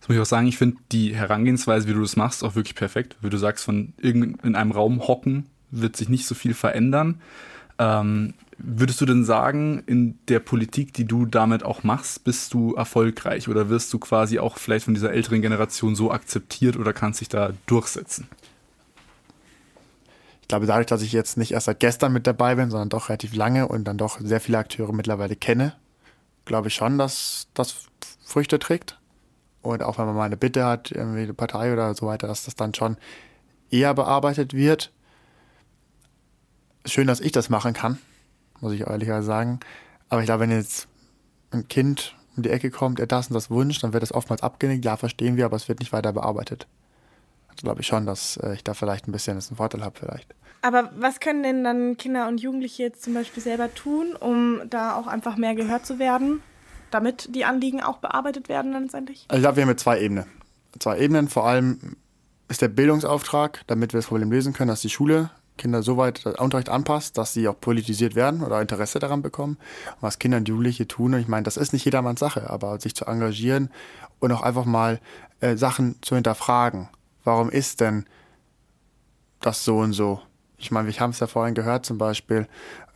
[0.00, 2.74] Das muss ich auch sagen, ich finde die Herangehensweise, wie du das machst, auch wirklich
[2.74, 3.16] perfekt.
[3.20, 7.20] Wie du sagst, von in einem Raum hocken wird sich nicht so viel verändern.
[7.82, 12.74] Ähm, würdest du denn sagen, in der Politik, die du damit auch machst, bist du
[12.74, 17.20] erfolgreich oder wirst du quasi auch vielleicht von dieser älteren Generation so akzeptiert oder kannst
[17.20, 18.28] dich da durchsetzen?
[20.42, 23.08] Ich glaube, dadurch, dass ich jetzt nicht erst seit gestern mit dabei bin, sondern doch
[23.08, 25.74] relativ lange und dann doch sehr viele Akteure mittlerweile kenne,
[26.44, 27.86] glaube ich schon, dass das
[28.24, 28.98] Früchte trägt.
[29.62, 32.44] Und auch wenn man mal eine Bitte hat, irgendwie eine Partei oder so weiter, dass
[32.44, 32.96] das dann schon
[33.70, 34.92] eher bearbeitet wird.
[36.84, 37.98] Schön, dass ich das machen kann,
[38.60, 39.60] muss ich ehrlicherweise sagen.
[40.08, 40.88] Aber ich glaube, wenn jetzt
[41.50, 44.42] ein Kind um die Ecke kommt, er das und das wünscht, dann wird das oftmals
[44.42, 44.84] abgenickt.
[44.84, 46.66] Ja, verstehen wir, aber es wird nicht weiter bearbeitet.
[47.48, 50.34] Also glaube ich schon, dass äh, ich da vielleicht ein bisschen einen Vorteil habe vielleicht.
[50.62, 54.96] Aber was können denn dann Kinder und Jugendliche jetzt zum Beispiel selber tun, um da
[54.96, 56.40] auch einfach mehr gehört zu werden?
[56.92, 59.24] damit die Anliegen auch bearbeitet werden dann letztendlich?
[59.28, 60.26] Also ich glaube, wir haben jetzt zwei Ebenen.
[60.78, 61.28] Zwei Ebenen.
[61.28, 61.96] Vor allem
[62.48, 66.24] ist der Bildungsauftrag, damit wir das Problem lösen können, dass die Schule Kinder so weit
[66.24, 69.58] das Unterricht anpasst, dass sie auch politisiert werden oder Interesse daran bekommen.
[70.00, 72.94] Was Kinder und Jugendliche tun, und ich meine, das ist nicht jedermanns Sache, aber sich
[72.94, 73.70] zu engagieren
[74.18, 75.00] und auch einfach mal
[75.40, 76.88] äh, Sachen zu hinterfragen.
[77.24, 78.06] Warum ist denn
[79.40, 80.20] das so und so?
[80.56, 82.48] Ich meine, wir haben es ja vorhin gehört zum Beispiel,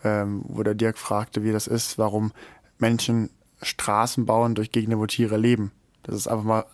[0.05, 2.33] ähm, wo der Dirk fragte, wie das ist, warum
[2.79, 3.31] Menschen
[3.63, 5.73] Straßen bauen durch Gegenden, wo Tiere leben.
[6.03, 6.65] Das ist einfach mal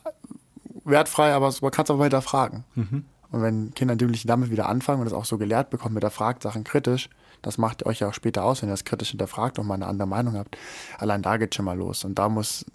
[0.84, 2.64] wertfrei, aber man kann es auch mal hinterfragen.
[2.74, 3.04] Mhm.
[3.32, 6.42] Und wenn Kinder und Jugendliche damit wieder anfangen und das auch so gelehrt bekommen, hinterfragt
[6.42, 7.08] Sachen kritisch,
[7.40, 9.86] das macht euch ja auch später aus, wenn ihr das kritisch hinterfragt und mal eine
[9.86, 10.56] andere Meinung habt.
[10.98, 12.04] Allein da geht schon mal los.
[12.04, 12.66] Und da muss,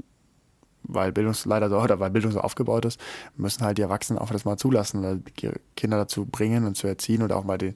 [0.83, 2.99] weil Bildung leider so oder weil Bildung so aufgebaut ist,
[3.35, 6.87] müssen halt die Erwachsenen auch das mal zulassen oder die Kinder dazu bringen und zu
[6.87, 7.75] erziehen oder auch mal den,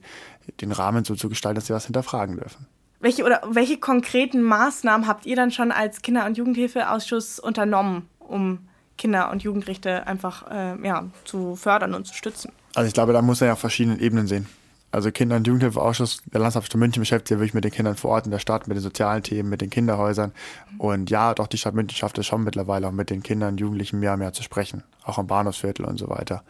[0.60, 2.66] den Rahmen so zu gestalten, dass sie was hinterfragen dürfen.
[2.98, 8.68] Welche oder welche konkreten Maßnahmen habt ihr dann schon als Kinder- und Jugendhilfeausschuss unternommen, um
[8.98, 12.52] Kinder- und Jugendrechte einfach äh, ja, zu fördern und zu stützen?
[12.74, 14.46] Also ich glaube, da muss er ja auf verschiedenen Ebenen sehen.
[14.90, 18.26] Also Kinder- und Jugendhilfeausschuss der Landeshauptstadt München beschäftigt sich wirklich mit den Kindern vor Ort
[18.26, 20.32] in der Stadt, mit den sozialen Themen, mit den Kinderhäusern.
[20.76, 23.60] Und ja, doch die Stadt München schafft es schon mittlerweile auch mit den Kindern und
[23.60, 26.42] Jugendlichen mehr und mehr zu sprechen, auch am Bahnhofsviertel und so weiter.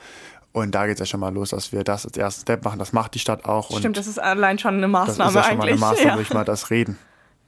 [0.51, 2.81] Und da geht es ja schon mal los, dass wir das als ersten Step machen.
[2.81, 3.79] Das macht die Stadt auch.
[3.79, 5.81] Stimmt, das ist allein schon eine Maßnahme das ist ja schon eigentlich.
[5.81, 6.17] mal eine Maßnahme, ja.
[6.17, 6.99] wo ich mal das reden.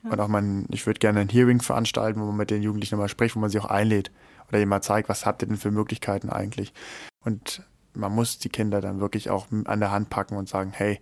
[0.04, 0.10] Ja.
[0.10, 3.08] Und auch mal, ich würde gerne ein Hearing veranstalten, wo man mit den Jugendlichen nochmal
[3.08, 4.10] spricht, wo man sie auch einlädt.
[4.48, 6.72] Oder jemand zeigt, was habt ihr denn für Möglichkeiten eigentlich.
[7.24, 7.62] Und
[7.94, 11.00] man muss die Kinder dann wirklich auch an der Hand packen und sagen, hey,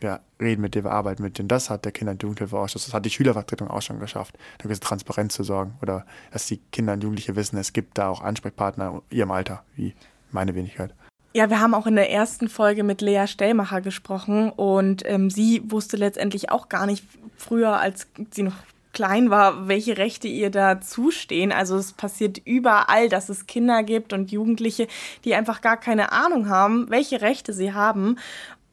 [0.00, 1.42] wir reden mit dir, wir arbeiten mit dir.
[1.42, 4.64] Und das hat der Kinder- und Jugendhilfeausschuss, das hat die Schülervertretung auch schon geschafft, da
[4.64, 5.76] gewisse Transparenz zu sorgen.
[5.82, 9.64] Oder dass die Kinder und Jugendliche wissen, es gibt da auch Ansprechpartner in ihrem Alter,
[9.76, 9.94] wie
[10.30, 10.94] meine Wenigkeit.
[11.36, 15.62] Ja, wir haben auch in der ersten Folge mit Lea Stellmacher gesprochen und ähm, sie
[15.68, 17.04] wusste letztendlich auch gar nicht
[17.36, 18.54] früher, als sie noch
[18.94, 21.52] klein war, welche Rechte ihr da zustehen.
[21.52, 24.88] Also es passiert überall, dass es Kinder gibt und Jugendliche,
[25.24, 28.16] die einfach gar keine Ahnung haben, welche Rechte sie haben.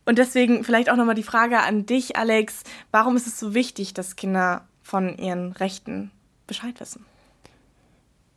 [0.05, 2.63] Und deswegen vielleicht auch nochmal die Frage an dich, Alex.
[2.91, 6.11] Warum ist es so wichtig, dass Kinder von ihren Rechten
[6.47, 7.05] Bescheid wissen?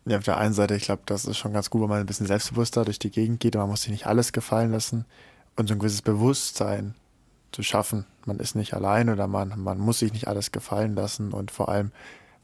[0.06, 2.06] Ja, auf der einen Seite, ich glaube, das ist schon ganz gut, wenn man ein
[2.06, 5.06] bisschen selbstbewusster durch die Gegend geht man muss sich nicht alles gefallen lassen
[5.56, 6.94] und so ein gewisses Bewusstsein
[7.54, 8.04] zu schaffen.
[8.26, 11.68] Man ist nicht allein oder man, man muss sich nicht alles gefallen lassen und vor
[11.68, 11.92] allem,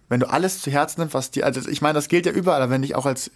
[0.09, 2.63] wenn du alles zu Herzen nimmst, was dir, also ich meine, das gilt ja überall,
[2.63, 3.31] aber wenn ich auch als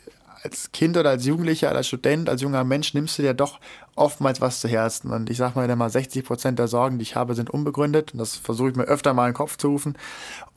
[0.45, 3.61] als Kind oder als Jugendlicher, als Student, als junger Mensch nimmst du dir doch
[3.95, 5.11] oftmals was zu Herzen.
[5.11, 8.13] Und ich sag mal immer, 60 Prozent der Sorgen, die ich habe, sind unbegründet.
[8.13, 9.97] Und das versuche ich mir öfter mal in den Kopf zu rufen.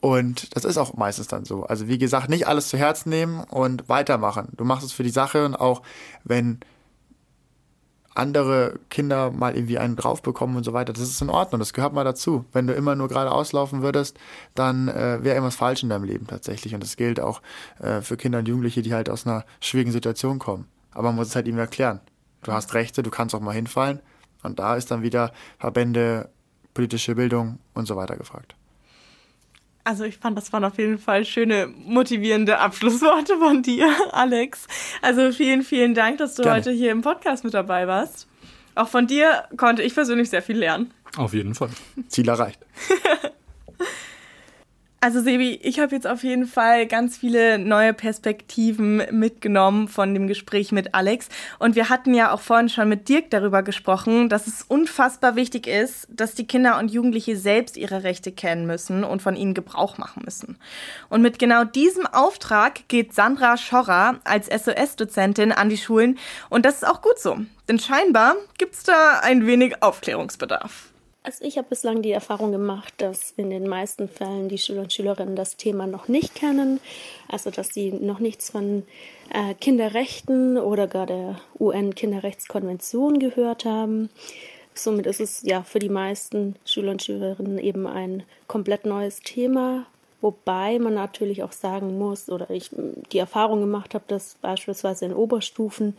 [0.00, 1.64] Und das ist auch meistens dann so.
[1.64, 4.48] Also wie gesagt, nicht alles zu Herzen nehmen und weitermachen.
[4.56, 5.82] Du machst es für die Sache und auch
[6.22, 6.60] wenn
[8.18, 10.92] andere Kinder mal irgendwie einen drauf bekommen und so weiter.
[10.92, 12.44] Das ist in Ordnung, das gehört mal dazu.
[12.52, 14.18] Wenn du immer nur gerade auslaufen würdest,
[14.54, 16.74] dann äh, wäre irgendwas falsch in deinem Leben tatsächlich.
[16.74, 17.40] Und das gilt auch
[17.80, 20.66] äh, für Kinder und Jugendliche, die halt aus einer schwierigen Situation kommen.
[20.92, 22.00] Aber man muss es halt ihm erklären.
[22.42, 24.00] Du hast Rechte, du kannst auch mal hinfallen.
[24.42, 26.28] Und da ist dann wieder Verbände,
[26.74, 28.54] politische Bildung und so weiter gefragt.
[29.88, 34.66] Also ich fand, das waren auf jeden Fall schöne, motivierende Abschlussworte von dir, Alex.
[35.00, 36.58] Also vielen, vielen Dank, dass du Gerne.
[36.58, 38.28] heute hier im Podcast mit dabei warst.
[38.74, 40.92] Auch von dir konnte ich persönlich sehr viel lernen.
[41.16, 41.70] Auf jeden Fall.
[42.08, 42.60] Ziel erreicht.
[45.00, 50.26] Also Sebi, ich habe jetzt auf jeden Fall ganz viele neue Perspektiven mitgenommen von dem
[50.26, 51.28] Gespräch mit Alex.
[51.60, 55.68] Und wir hatten ja auch vorhin schon mit Dirk darüber gesprochen, dass es unfassbar wichtig
[55.68, 59.98] ist, dass die Kinder und Jugendliche selbst ihre Rechte kennen müssen und von ihnen Gebrauch
[59.98, 60.56] machen müssen.
[61.08, 66.18] Und mit genau diesem Auftrag geht Sandra Schorrer als SOS-Dozentin an die Schulen.
[66.50, 67.38] Und das ist auch gut so.
[67.68, 70.88] Denn scheinbar gibt es da ein wenig Aufklärungsbedarf.
[71.22, 74.92] Also ich habe bislang die Erfahrung gemacht, dass in den meisten Fällen die Schüler und
[74.92, 76.80] Schülerinnen das Thema noch nicht kennen,
[77.28, 78.84] also dass sie noch nichts von
[79.32, 84.10] äh, Kinderrechten oder gar der UN-Kinderrechtskonvention gehört haben.
[84.74, 89.86] Somit ist es ja für die meisten Schüler und Schülerinnen eben ein komplett neues Thema,
[90.20, 92.70] Wobei man natürlich auch sagen muss, oder ich
[93.12, 95.96] die Erfahrung gemacht habe, dass beispielsweise in Oberstufen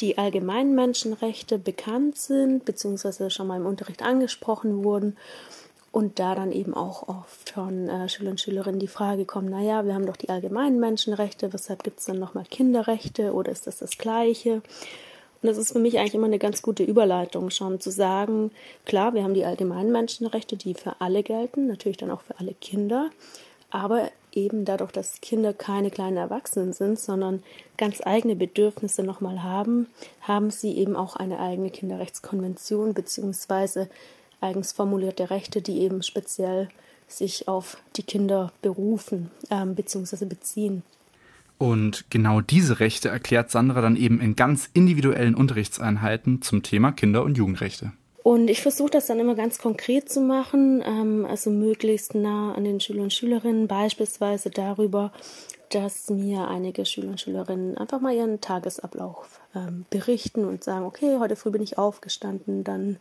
[0.00, 5.16] die allgemeinen Menschenrechte bekannt sind, beziehungsweise schon mal im Unterricht angesprochen wurden.
[5.92, 9.84] Und da dann eben auch oft von äh, Schülern und Schülerinnen die Frage kommt, naja,
[9.84, 13.78] wir haben doch die allgemeinen Menschenrechte, weshalb gibt es dann nochmal Kinderrechte oder ist das
[13.78, 14.62] das gleiche?
[15.42, 18.50] Und das ist für mich eigentlich immer eine ganz gute Überleitung, schon zu sagen,
[18.84, 22.54] klar, wir haben die allgemeinen Menschenrechte, die für alle gelten, natürlich dann auch für alle
[22.54, 23.10] Kinder.
[23.70, 27.42] Aber eben dadurch, dass Kinder keine kleinen Erwachsenen sind, sondern
[27.76, 29.86] ganz eigene Bedürfnisse nochmal haben,
[30.20, 33.88] haben sie eben auch eine eigene Kinderrechtskonvention beziehungsweise
[34.40, 36.68] eigens formulierte Rechte, die eben speziell
[37.08, 40.24] sich auf die Kinder berufen ähm, bzw.
[40.26, 40.82] beziehen.
[41.58, 47.22] Und genau diese Rechte erklärt Sandra dann eben in ganz individuellen Unterrichtseinheiten zum Thema Kinder-
[47.22, 47.92] und Jugendrechte.
[48.22, 52.64] Und ich versuche das dann immer ganz konkret zu machen, ähm, also möglichst nah an
[52.64, 55.12] den Schülern und Schülerinnen, beispielsweise darüber,
[55.70, 61.18] dass mir einige Schüler und Schülerinnen einfach mal ihren Tagesablauf ähm, berichten und sagen, okay,
[61.18, 62.98] heute früh bin ich aufgestanden, dann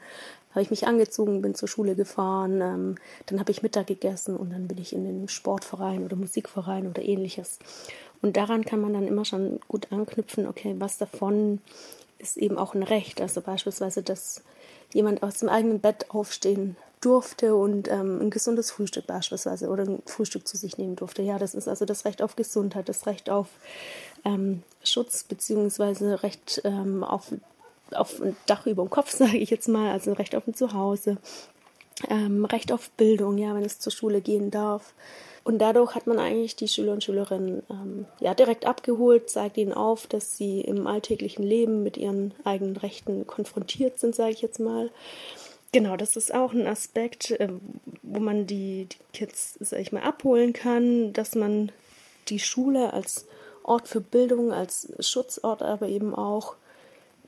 [0.51, 4.51] habe ich mich angezogen, bin zur Schule gefahren, ähm, dann habe ich Mittag gegessen und
[4.51, 7.59] dann bin ich in den Sportverein oder Musikverein oder ähnliches.
[8.21, 11.59] Und daran kann man dann immer schon gut anknüpfen, okay, was davon
[12.19, 13.21] ist eben auch ein Recht.
[13.21, 14.43] Also beispielsweise, dass
[14.93, 20.01] jemand aus dem eigenen Bett aufstehen durfte und ähm, ein gesundes Frühstück beispielsweise oder ein
[20.05, 21.21] Frühstück zu sich nehmen durfte.
[21.21, 23.47] Ja, das ist also das Recht auf Gesundheit, das Recht auf
[24.25, 27.31] ähm, Schutz beziehungsweise Recht ähm, auf,
[27.91, 31.17] auf ein Dach über dem Kopf, sage ich jetzt mal, also Recht auf ein Zuhause,
[32.09, 34.93] ähm, Recht auf Bildung, ja, wenn es zur Schule gehen darf.
[35.49, 39.73] Und dadurch hat man eigentlich die Schüler und Schülerinnen ähm, ja, direkt abgeholt, zeigt ihnen
[39.73, 44.59] auf, dass sie im alltäglichen Leben mit ihren eigenen Rechten konfrontiert sind, sage ich jetzt
[44.59, 44.91] mal.
[45.71, 47.49] Genau, das ist auch ein Aspekt, äh,
[48.03, 51.71] wo man die, die Kids, sag ich mal, abholen kann, dass man
[52.27, 53.25] die Schule als
[53.63, 56.57] Ort für Bildung, als Schutzort aber eben auch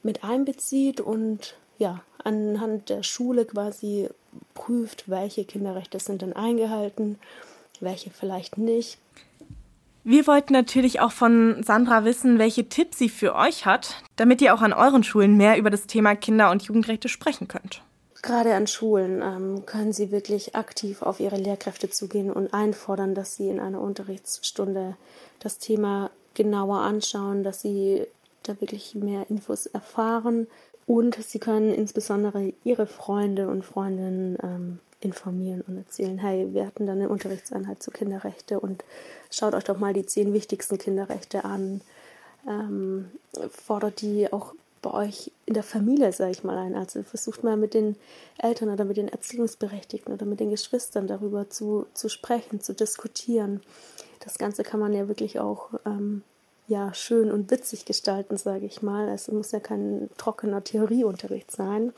[0.03, 4.09] mit einbezieht und ja, anhand der Schule quasi
[4.53, 7.17] prüft, welche Kinderrechte sind denn eingehalten
[7.81, 8.97] welche vielleicht nicht.
[10.03, 14.53] Wir wollten natürlich auch von Sandra wissen, welche Tipps sie für euch hat, damit ihr
[14.55, 17.83] auch an euren Schulen mehr über das Thema Kinder- und Jugendrechte sprechen könnt.
[18.23, 23.35] Gerade an Schulen ähm, können Sie wirklich aktiv auf Ihre Lehrkräfte zugehen und einfordern, dass
[23.35, 24.95] Sie in einer Unterrichtsstunde
[25.39, 28.05] das Thema genauer anschauen, dass Sie
[28.43, 30.47] da wirklich mehr Infos erfahren
[30.85, 36.85] und Sie können insbesondere Ihre Freunde und Freundinnen ähm, informieren und erzählen, hey, wir hatten
[36.85, 38.83] da eine Unterrichtseinheit zu Kinderrechte und
[39.29, 41.81] schaut euch doch mal die zehn wichtigsten Kinderrechte an.
[42.47, 43.11] Ähm,
[43.51, 46.75] fordert die auch bei euch in der Familie, sage ich mal, ein.
[46.75, 47.95] Also versucht mal mit den
[48.37, 53.61] Eltern oder mit den Erziehungsberechtigten oder mit den Geschwistern darüber zu, zu sprechen, zu diskutieren.
[54.21, 56.23] Das Ganze kann man ja wirklich auch ähm,
[56.67, 59.09] ja, schön und witzig gestalten, sage ich mal.
[59.09, 61.93] Es muss ja kein trockener Theorieunterricht sein.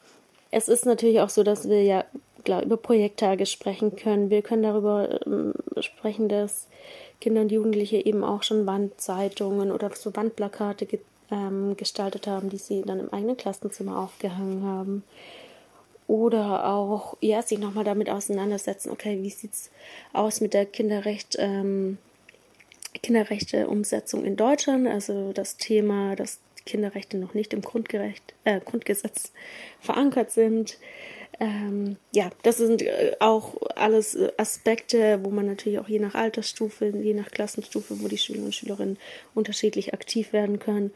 [0.56, 2.06] Es ist natürlich auch so, dass wir ja
[2.46, 4.30] klar, über Projekttage sprechen können.
[4.30, 6.68] Wir können darüber ähm, sprechen, dass
[7.20, 11.00] Kinder und Jugendliche eben auch schon Wandzeitungen oder so Wandplakate ge
[11.32, 15.04] ähm, gestaltet haben, die sie dann im eigenen Klassenzimmer aufgehangen haben.
[16.06, 19.72] Oder auch, ja, sich nochmal damit auseinandersetzen, okay, wie sieht es
[20.12, 21.98] aus mit der Kinderrecht, ähm,
[23.02, 24.88] Kinderrechte-Umsetzung in Deutschland?
[24.88, 27.62] Also das Thema, dass Kinderrechte noch nicht im
[28.44, 29.32] äh, Grundgesetz
[29.80, 30.78] verankert sind.
[31.40, 36.16] Ähm, ja, das sind äh, auch alles äh, Aspekte, wo man natürlich auch je nach
[36.16, 38.98] Altersstufe, je nach Klassenstufe, wo die Schüler und Schülerinnen
[39.34, 40.92] unterschiedlich aktiv werden können,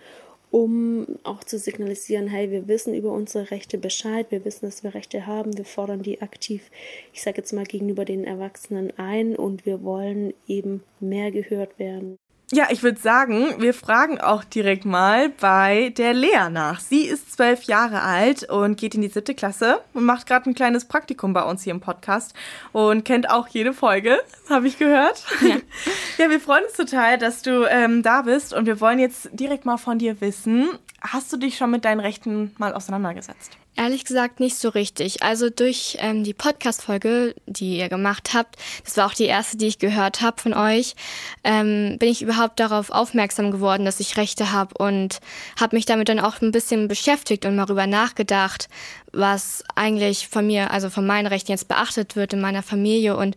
[0.52, 4.94] um auch zu signalisieren, hey, wir wissen über unsere Rechte Bescheid, wir wissen, dass wir
[4.94, 6.70] Rechte haben, wir fordern die aktiv,
[7.14, 12.18] ich sage jetzt mal, gegenüber den Erwachsenen ein und wir wollen eben mehr gehört werden.
[12.50, 16.80] Ja, ich würde sagen, wir fragen auch direkt mal bei der Lea nach.
[16.80, 20.56] Sie ist zwölf Jahre alt und geht in die siebte Klasse und macht gerade ein
[20.56, 22.34] kleines Praktikum bei uns hier im Podcast
[22.72, 25.26] und kennt auch jede Folge, habe ich gehört.
[25.42, 25.58] Ja.
[26.18, 29.66] ja, wir freuen uns total, dass du ähm, da bist und wir wollen jetzt direkt
[29.66, 30.70] mal von dir wissen,
[31.02, 33.58] hast du dich schon mit deinen Rechten mal auseinandergesetzt?
[33.80, 35.22] Ehrlich gesagt nicht so richtig.
[35.22, 39.68] Also durch ähm, die Podcast-Folge, die ihr gemacht habt, das war auch die erste, die
[39.68, 40.96] ich gehört habe von euch,
[41.44, 45.20] ähm, bin ich überhaupt darauf aufmerksam geworden, dass ich Rechte habe und
[45.60, 48.68] habe mich damit dann auch ein bisschen beschäftigt und mal darüber nachgedacht,
[49.14, 53.36] was eigentlich von mir, also von meinen Rechten jetzt beachtet wird in meiner Familie und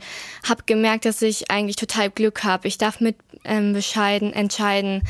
[0.48, 2.68] habe gemerkt, dass ich eigentlich total Glück habe.
[2.68, 5.02] Ich darf mit ähm, bescheiden entscheiden,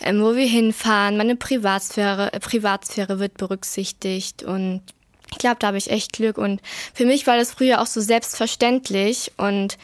[0.00, 1.16] ähm, wo wir hinfahren.
[1.16, 4.82] Meine Privatsphäre, äh, Privatsphäre wird berücksichtigt und
[5.30, 6.38] ich glaube, da habe ich echt Glück.
[6.38, 6.60] Und
[6.94, 9.78] für mich war das früher auch so selbstverständlich und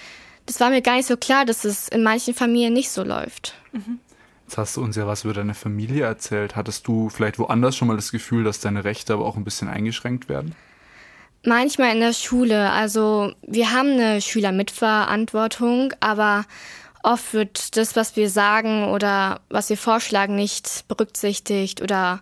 [0.47, 3.55] das war mir gar nicht so klar, dass es in manchen Familien nicht so läuft.
[3.73, 3.99] Mhm.
[4.47, 6.55] Jetzt hast du uns ja was über deine Familie erzählt.
[6.55, 9.69] Hattest du vielleicht woanders schon mal das Gefühl, dass deine Rechte aber auch ein bisschen
[9.69, 10.55] eingeschränkt werden?
[11.45, 12.71] Manchmal in der Schule.
[12.71, 16.45] Also wir haben eine Schülermitverantwortung, aber
[17.03, 22.21] oft wird das, was wir sagen oder was wir vorschlagen, nicht berücksichtigt oder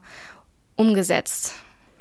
[0.76, 1.54] umgesetzt.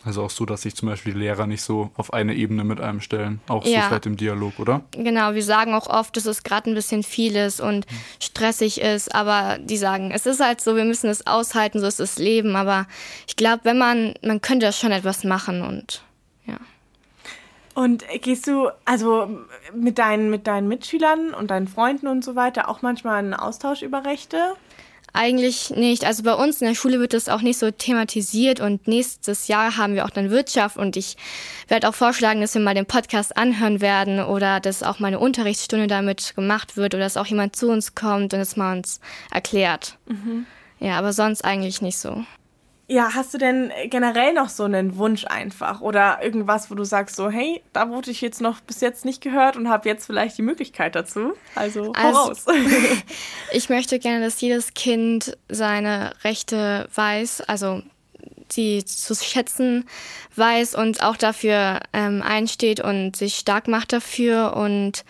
[0.04, 2.82] Also auch so, dass sich zum Beispiel die Lehrer nicht so auf eine Ebene mit
[2.82, 3.40] einem stellen.
[3.48, 3.82] Auch ja.
[3.82, 4.82] so vielleicht im Dialog, oder?
[4.92, 7.86] Genau, wir sagen auch oft, dass es gerade ein bisschen viel ist und
[8.20, 12.00] stressig ist, aber die sagen, es ist halt so, wir müssen es aushalten, so ist
[12.00, 12.56] das Leben.
[12.56, 12.88] Aber
[13.28, 16.02] ich glaube, wenn man, man könnte das schon etwas machen und
[16.46, 16.58] ja.
[17.74, 19.30] Und gehst du also
[19.74, 23.82] mit deinen, mit deinen Mitschülern und deinen Freunden und so weiter auch manchmal einen Austausch
[23.84, 24.56] über Rechte?
[25.14, 26.06] Eigentlich nicht.
[26.06, 29.76] Also bei uns in der Schule wird das auch nicht so thematisiert und nächstes Jahr
[29.76, 31.18] haben wir auch dann Wirtschaft und ich
[31.68, 35.20] werde auch vorschlagen, dass wir mal den Podcast anhören werden oder dass auch mal eine
[35.20, 39.02] Unterrichtsstunde damit gemacht wird oder dass auch jemand zu uns kommt und es mal uns
[39.32, 39.98] erklärt.
[40.06, 40.46] Mhm.
[40.80, 42.24] Ja, aber sonst eigentlich nicht so.
[42.92, 47.16] Ja, hast du denn generell noch so einen Wunsch einfach oder irgendwas, wo du sagst
[47.16, 50.38] so, hey, da wurde ich jetzt noch bis jetzt nicht gehört und habe jetzt vielleicht
[50.38, 51.32] die Möglichkeit dazu?
[51.56, 52.46] Also, voraus.
[52.46, 52.52] also
[53.54, 57.82] ich möchte gerne, dass jedes Kind seine Rechte weiß, also
[58.50, 59.86] sie zu schätzen
[60.36, 65.06] weiß und auch dafür ähm, einsteht und sich stark macht dafür und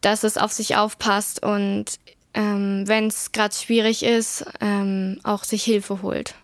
[0.00, 2.00] dass es auf sich aufpasst und
[2.34, 6.34] ähm, wenn es gerade schwierig ist, ähm, auch sich Hilfe holt.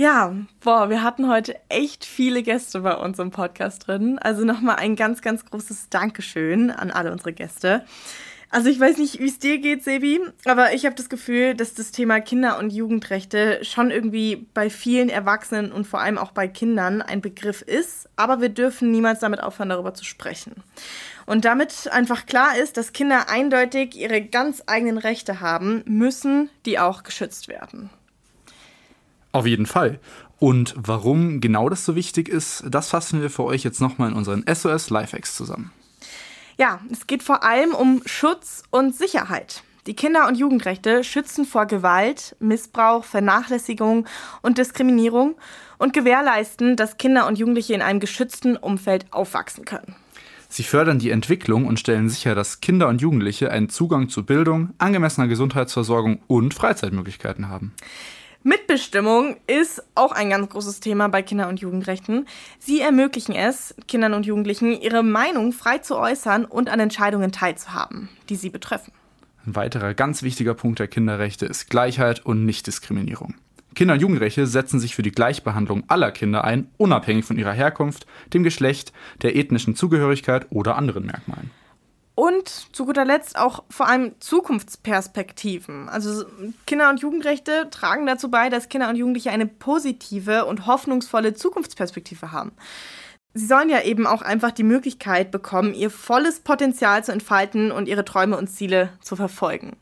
[0.00, 0.34] Ja,
[0.64, 4.18] boah, wir hatten heute echt viele Gäste bei uns im Podcast drin.
[4.18, 7.84] Also nochmal ein ganz, ganz großes Dankeschön an alle unsere Gäste.
[8.48, 11.74] Also ich weiß nicht, wie es dir geht, Sebi, aber ich habe das Gefühl, dass
[11.74, 16.48] das Thema Kinder- und Jugendrechte schon irgendwie bei vielen Erwachsenen und vor allem auch bei
[16.48, 20.54] Kindern ein Begriff ist, aber wir dürfen niemals damit aufhören, darüber zu sprechen.
[21.26, 26.78] Und damit einfach klar ist, dass Kinder eindeutig ihre ganz eigenen Rechte haben, müssen die
[26.78, 27.90] auch geschützt werden.
[29.32, 30.00] Auf jeden Fall.
[30.38, 34.16] Und warum genau das so wichtig ist, das fassen wir für euch jetzt nochmal in
[34.16, 35.70] unseren SOS Lifehacks zusammen.
[36.56, 39.62] Ja, es geht vor allem um Schutz und Sicherheit.
[39.86, 44.06] Die Kinder- und Jugendrechte schützen vor Gewalt, Missbrauch, Vernachlässigung
[44.42, 45.36] und Diskriminierung
[45.78, 49.94] und gewährleisten, dass Kinder und Jugendliche in einem geschützten Umfeld aufwachsen können.
[50.48, 54.70] Sie fördern die Entwicklung und stellen sicher, dass Kinder und Jugendliche einen Zugang zu Bildung,
[54.78, 57.72] angemessener Gesundheitsversorgung und Freizeitmöglichkeiten haben.
[58.42, 62.26] Mitbestimmung ist auch ein ganz großes Thema bei Kinder- und Jugendrechten.
[62.58, 68.08] Sie ermöglichen es, Kindern und Jugendlichen ihre Meinung frei zu äußern und an Entscheidungen teilzuhaben,
[68.30, 68.92] die sie betreffen.
[69.44, 73.34] Ein weiterer ganz wichtiger Punkt der Kinderrechte ist Gleichheit und Nichtdiskriminierung.
[73.74, 78.06] Kinder- und Jugendrechte setzen sich für die Gleichbehandlung aller Kinder ein, unabhängig von ihrer Herkunft,
[78.32, 81.50] dem Geschlecht, der ethnischen Zugehörigkeit oder anderen Merkmalen.
[82.20, 85.88] Und zu guter Letzt auch vor allem Zukunftsperspektiven.
[85.88, 86.26] Also
[86.66, 92.30] Kinder- und Jugendrechte tragen dazu bei, dass Kinder und Jugendliche eine positive und hoffnungsvolle Zukunftsperspektive
[92.30, 92.52] haben.
[93.32, 97.88] Sie sollen ja eben auch einfach die Möglichkeit bekommen, ihr volles Potenzial zu entfalten und
[97.88, 99.78] ihre Träume und Ziele zu verfolgen.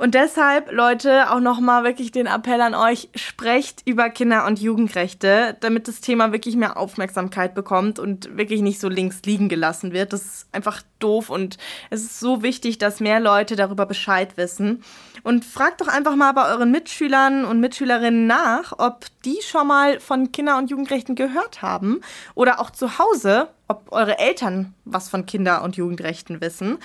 [0.00, 5.58] Und deshalb, Leute, auch nochmal wirklich den Appell an euch, sprecht über Kinder- und Jugendrechte,
[5.60, 10.14] damit das Thema wirklich mehr Aufmerksamkeit bekommt und wirklich nicht so links liegen gelassen wird.
[10.14, 11.58] Das ist einfach doof und
[11.90, 14.82] es ist so wichtig, dass mehr Leute darüber Bescheid wissen.
[15.22, 20.00] Und fragt doch einfach mal bei euren Mitschülern und Mitschülerinnen nach, ob die schon mal
[20.00, 22.00] von Kinder- und Jugendrechten gehört haben
[22.34, 26.78] oder auch zu Hause, ob eure Eltern was von Kinder- und Jugendrechten wissen.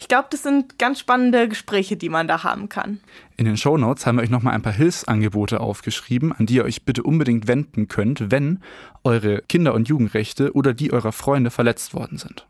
[0.00, 2.98] Ich glaube, das sind ganz spannende Gespräche, die man da haben kann.
[3.36, 6.64] In den Show Notes haben wir euch nochmal ein paar Hilfsangebote aufgeschrieben, an die ihr
[6.64, 8.60] euch bitte unbedingt wenden könnt, wenn
[9.04, 12.44] eure Kinder- und Jugendrechte oder die eurer Freunde verletzt worden sind.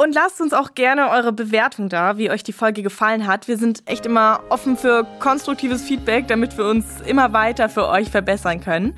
[0.00, 3.48] Und lasst uns auch gerne eure Bewertung da, wie euch die Folge gefallen hat.
[3.48, 8.08] Wir sind echt immer offen für konstruktives Feedback, damit wir uns immer weiter für euch
[8.08, 8.94] verbessern können.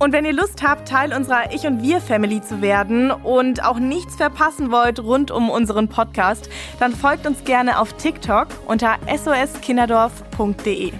[0.00, 3.78] Und wenn ihr Lust habt, Teil unserer Ich und Wir Family zu werden und auch
[3.78, 6.48] nichts verpassen wollt rund um unseren Podcast,
[6.78, 10.92] dann folgt uns gerne auf TikTok unter soskinderdorf.de.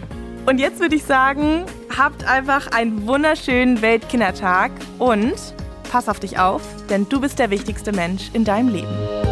[0.44, 1.64] Und jetzt würde ich sagen,
[1.96, 5.34] habt einfach einen wunderschönen Weltkindertag und
[5.90, 9.29] pass auf dich auf, denn du bist der wichtigste Mensch in deinem Leben.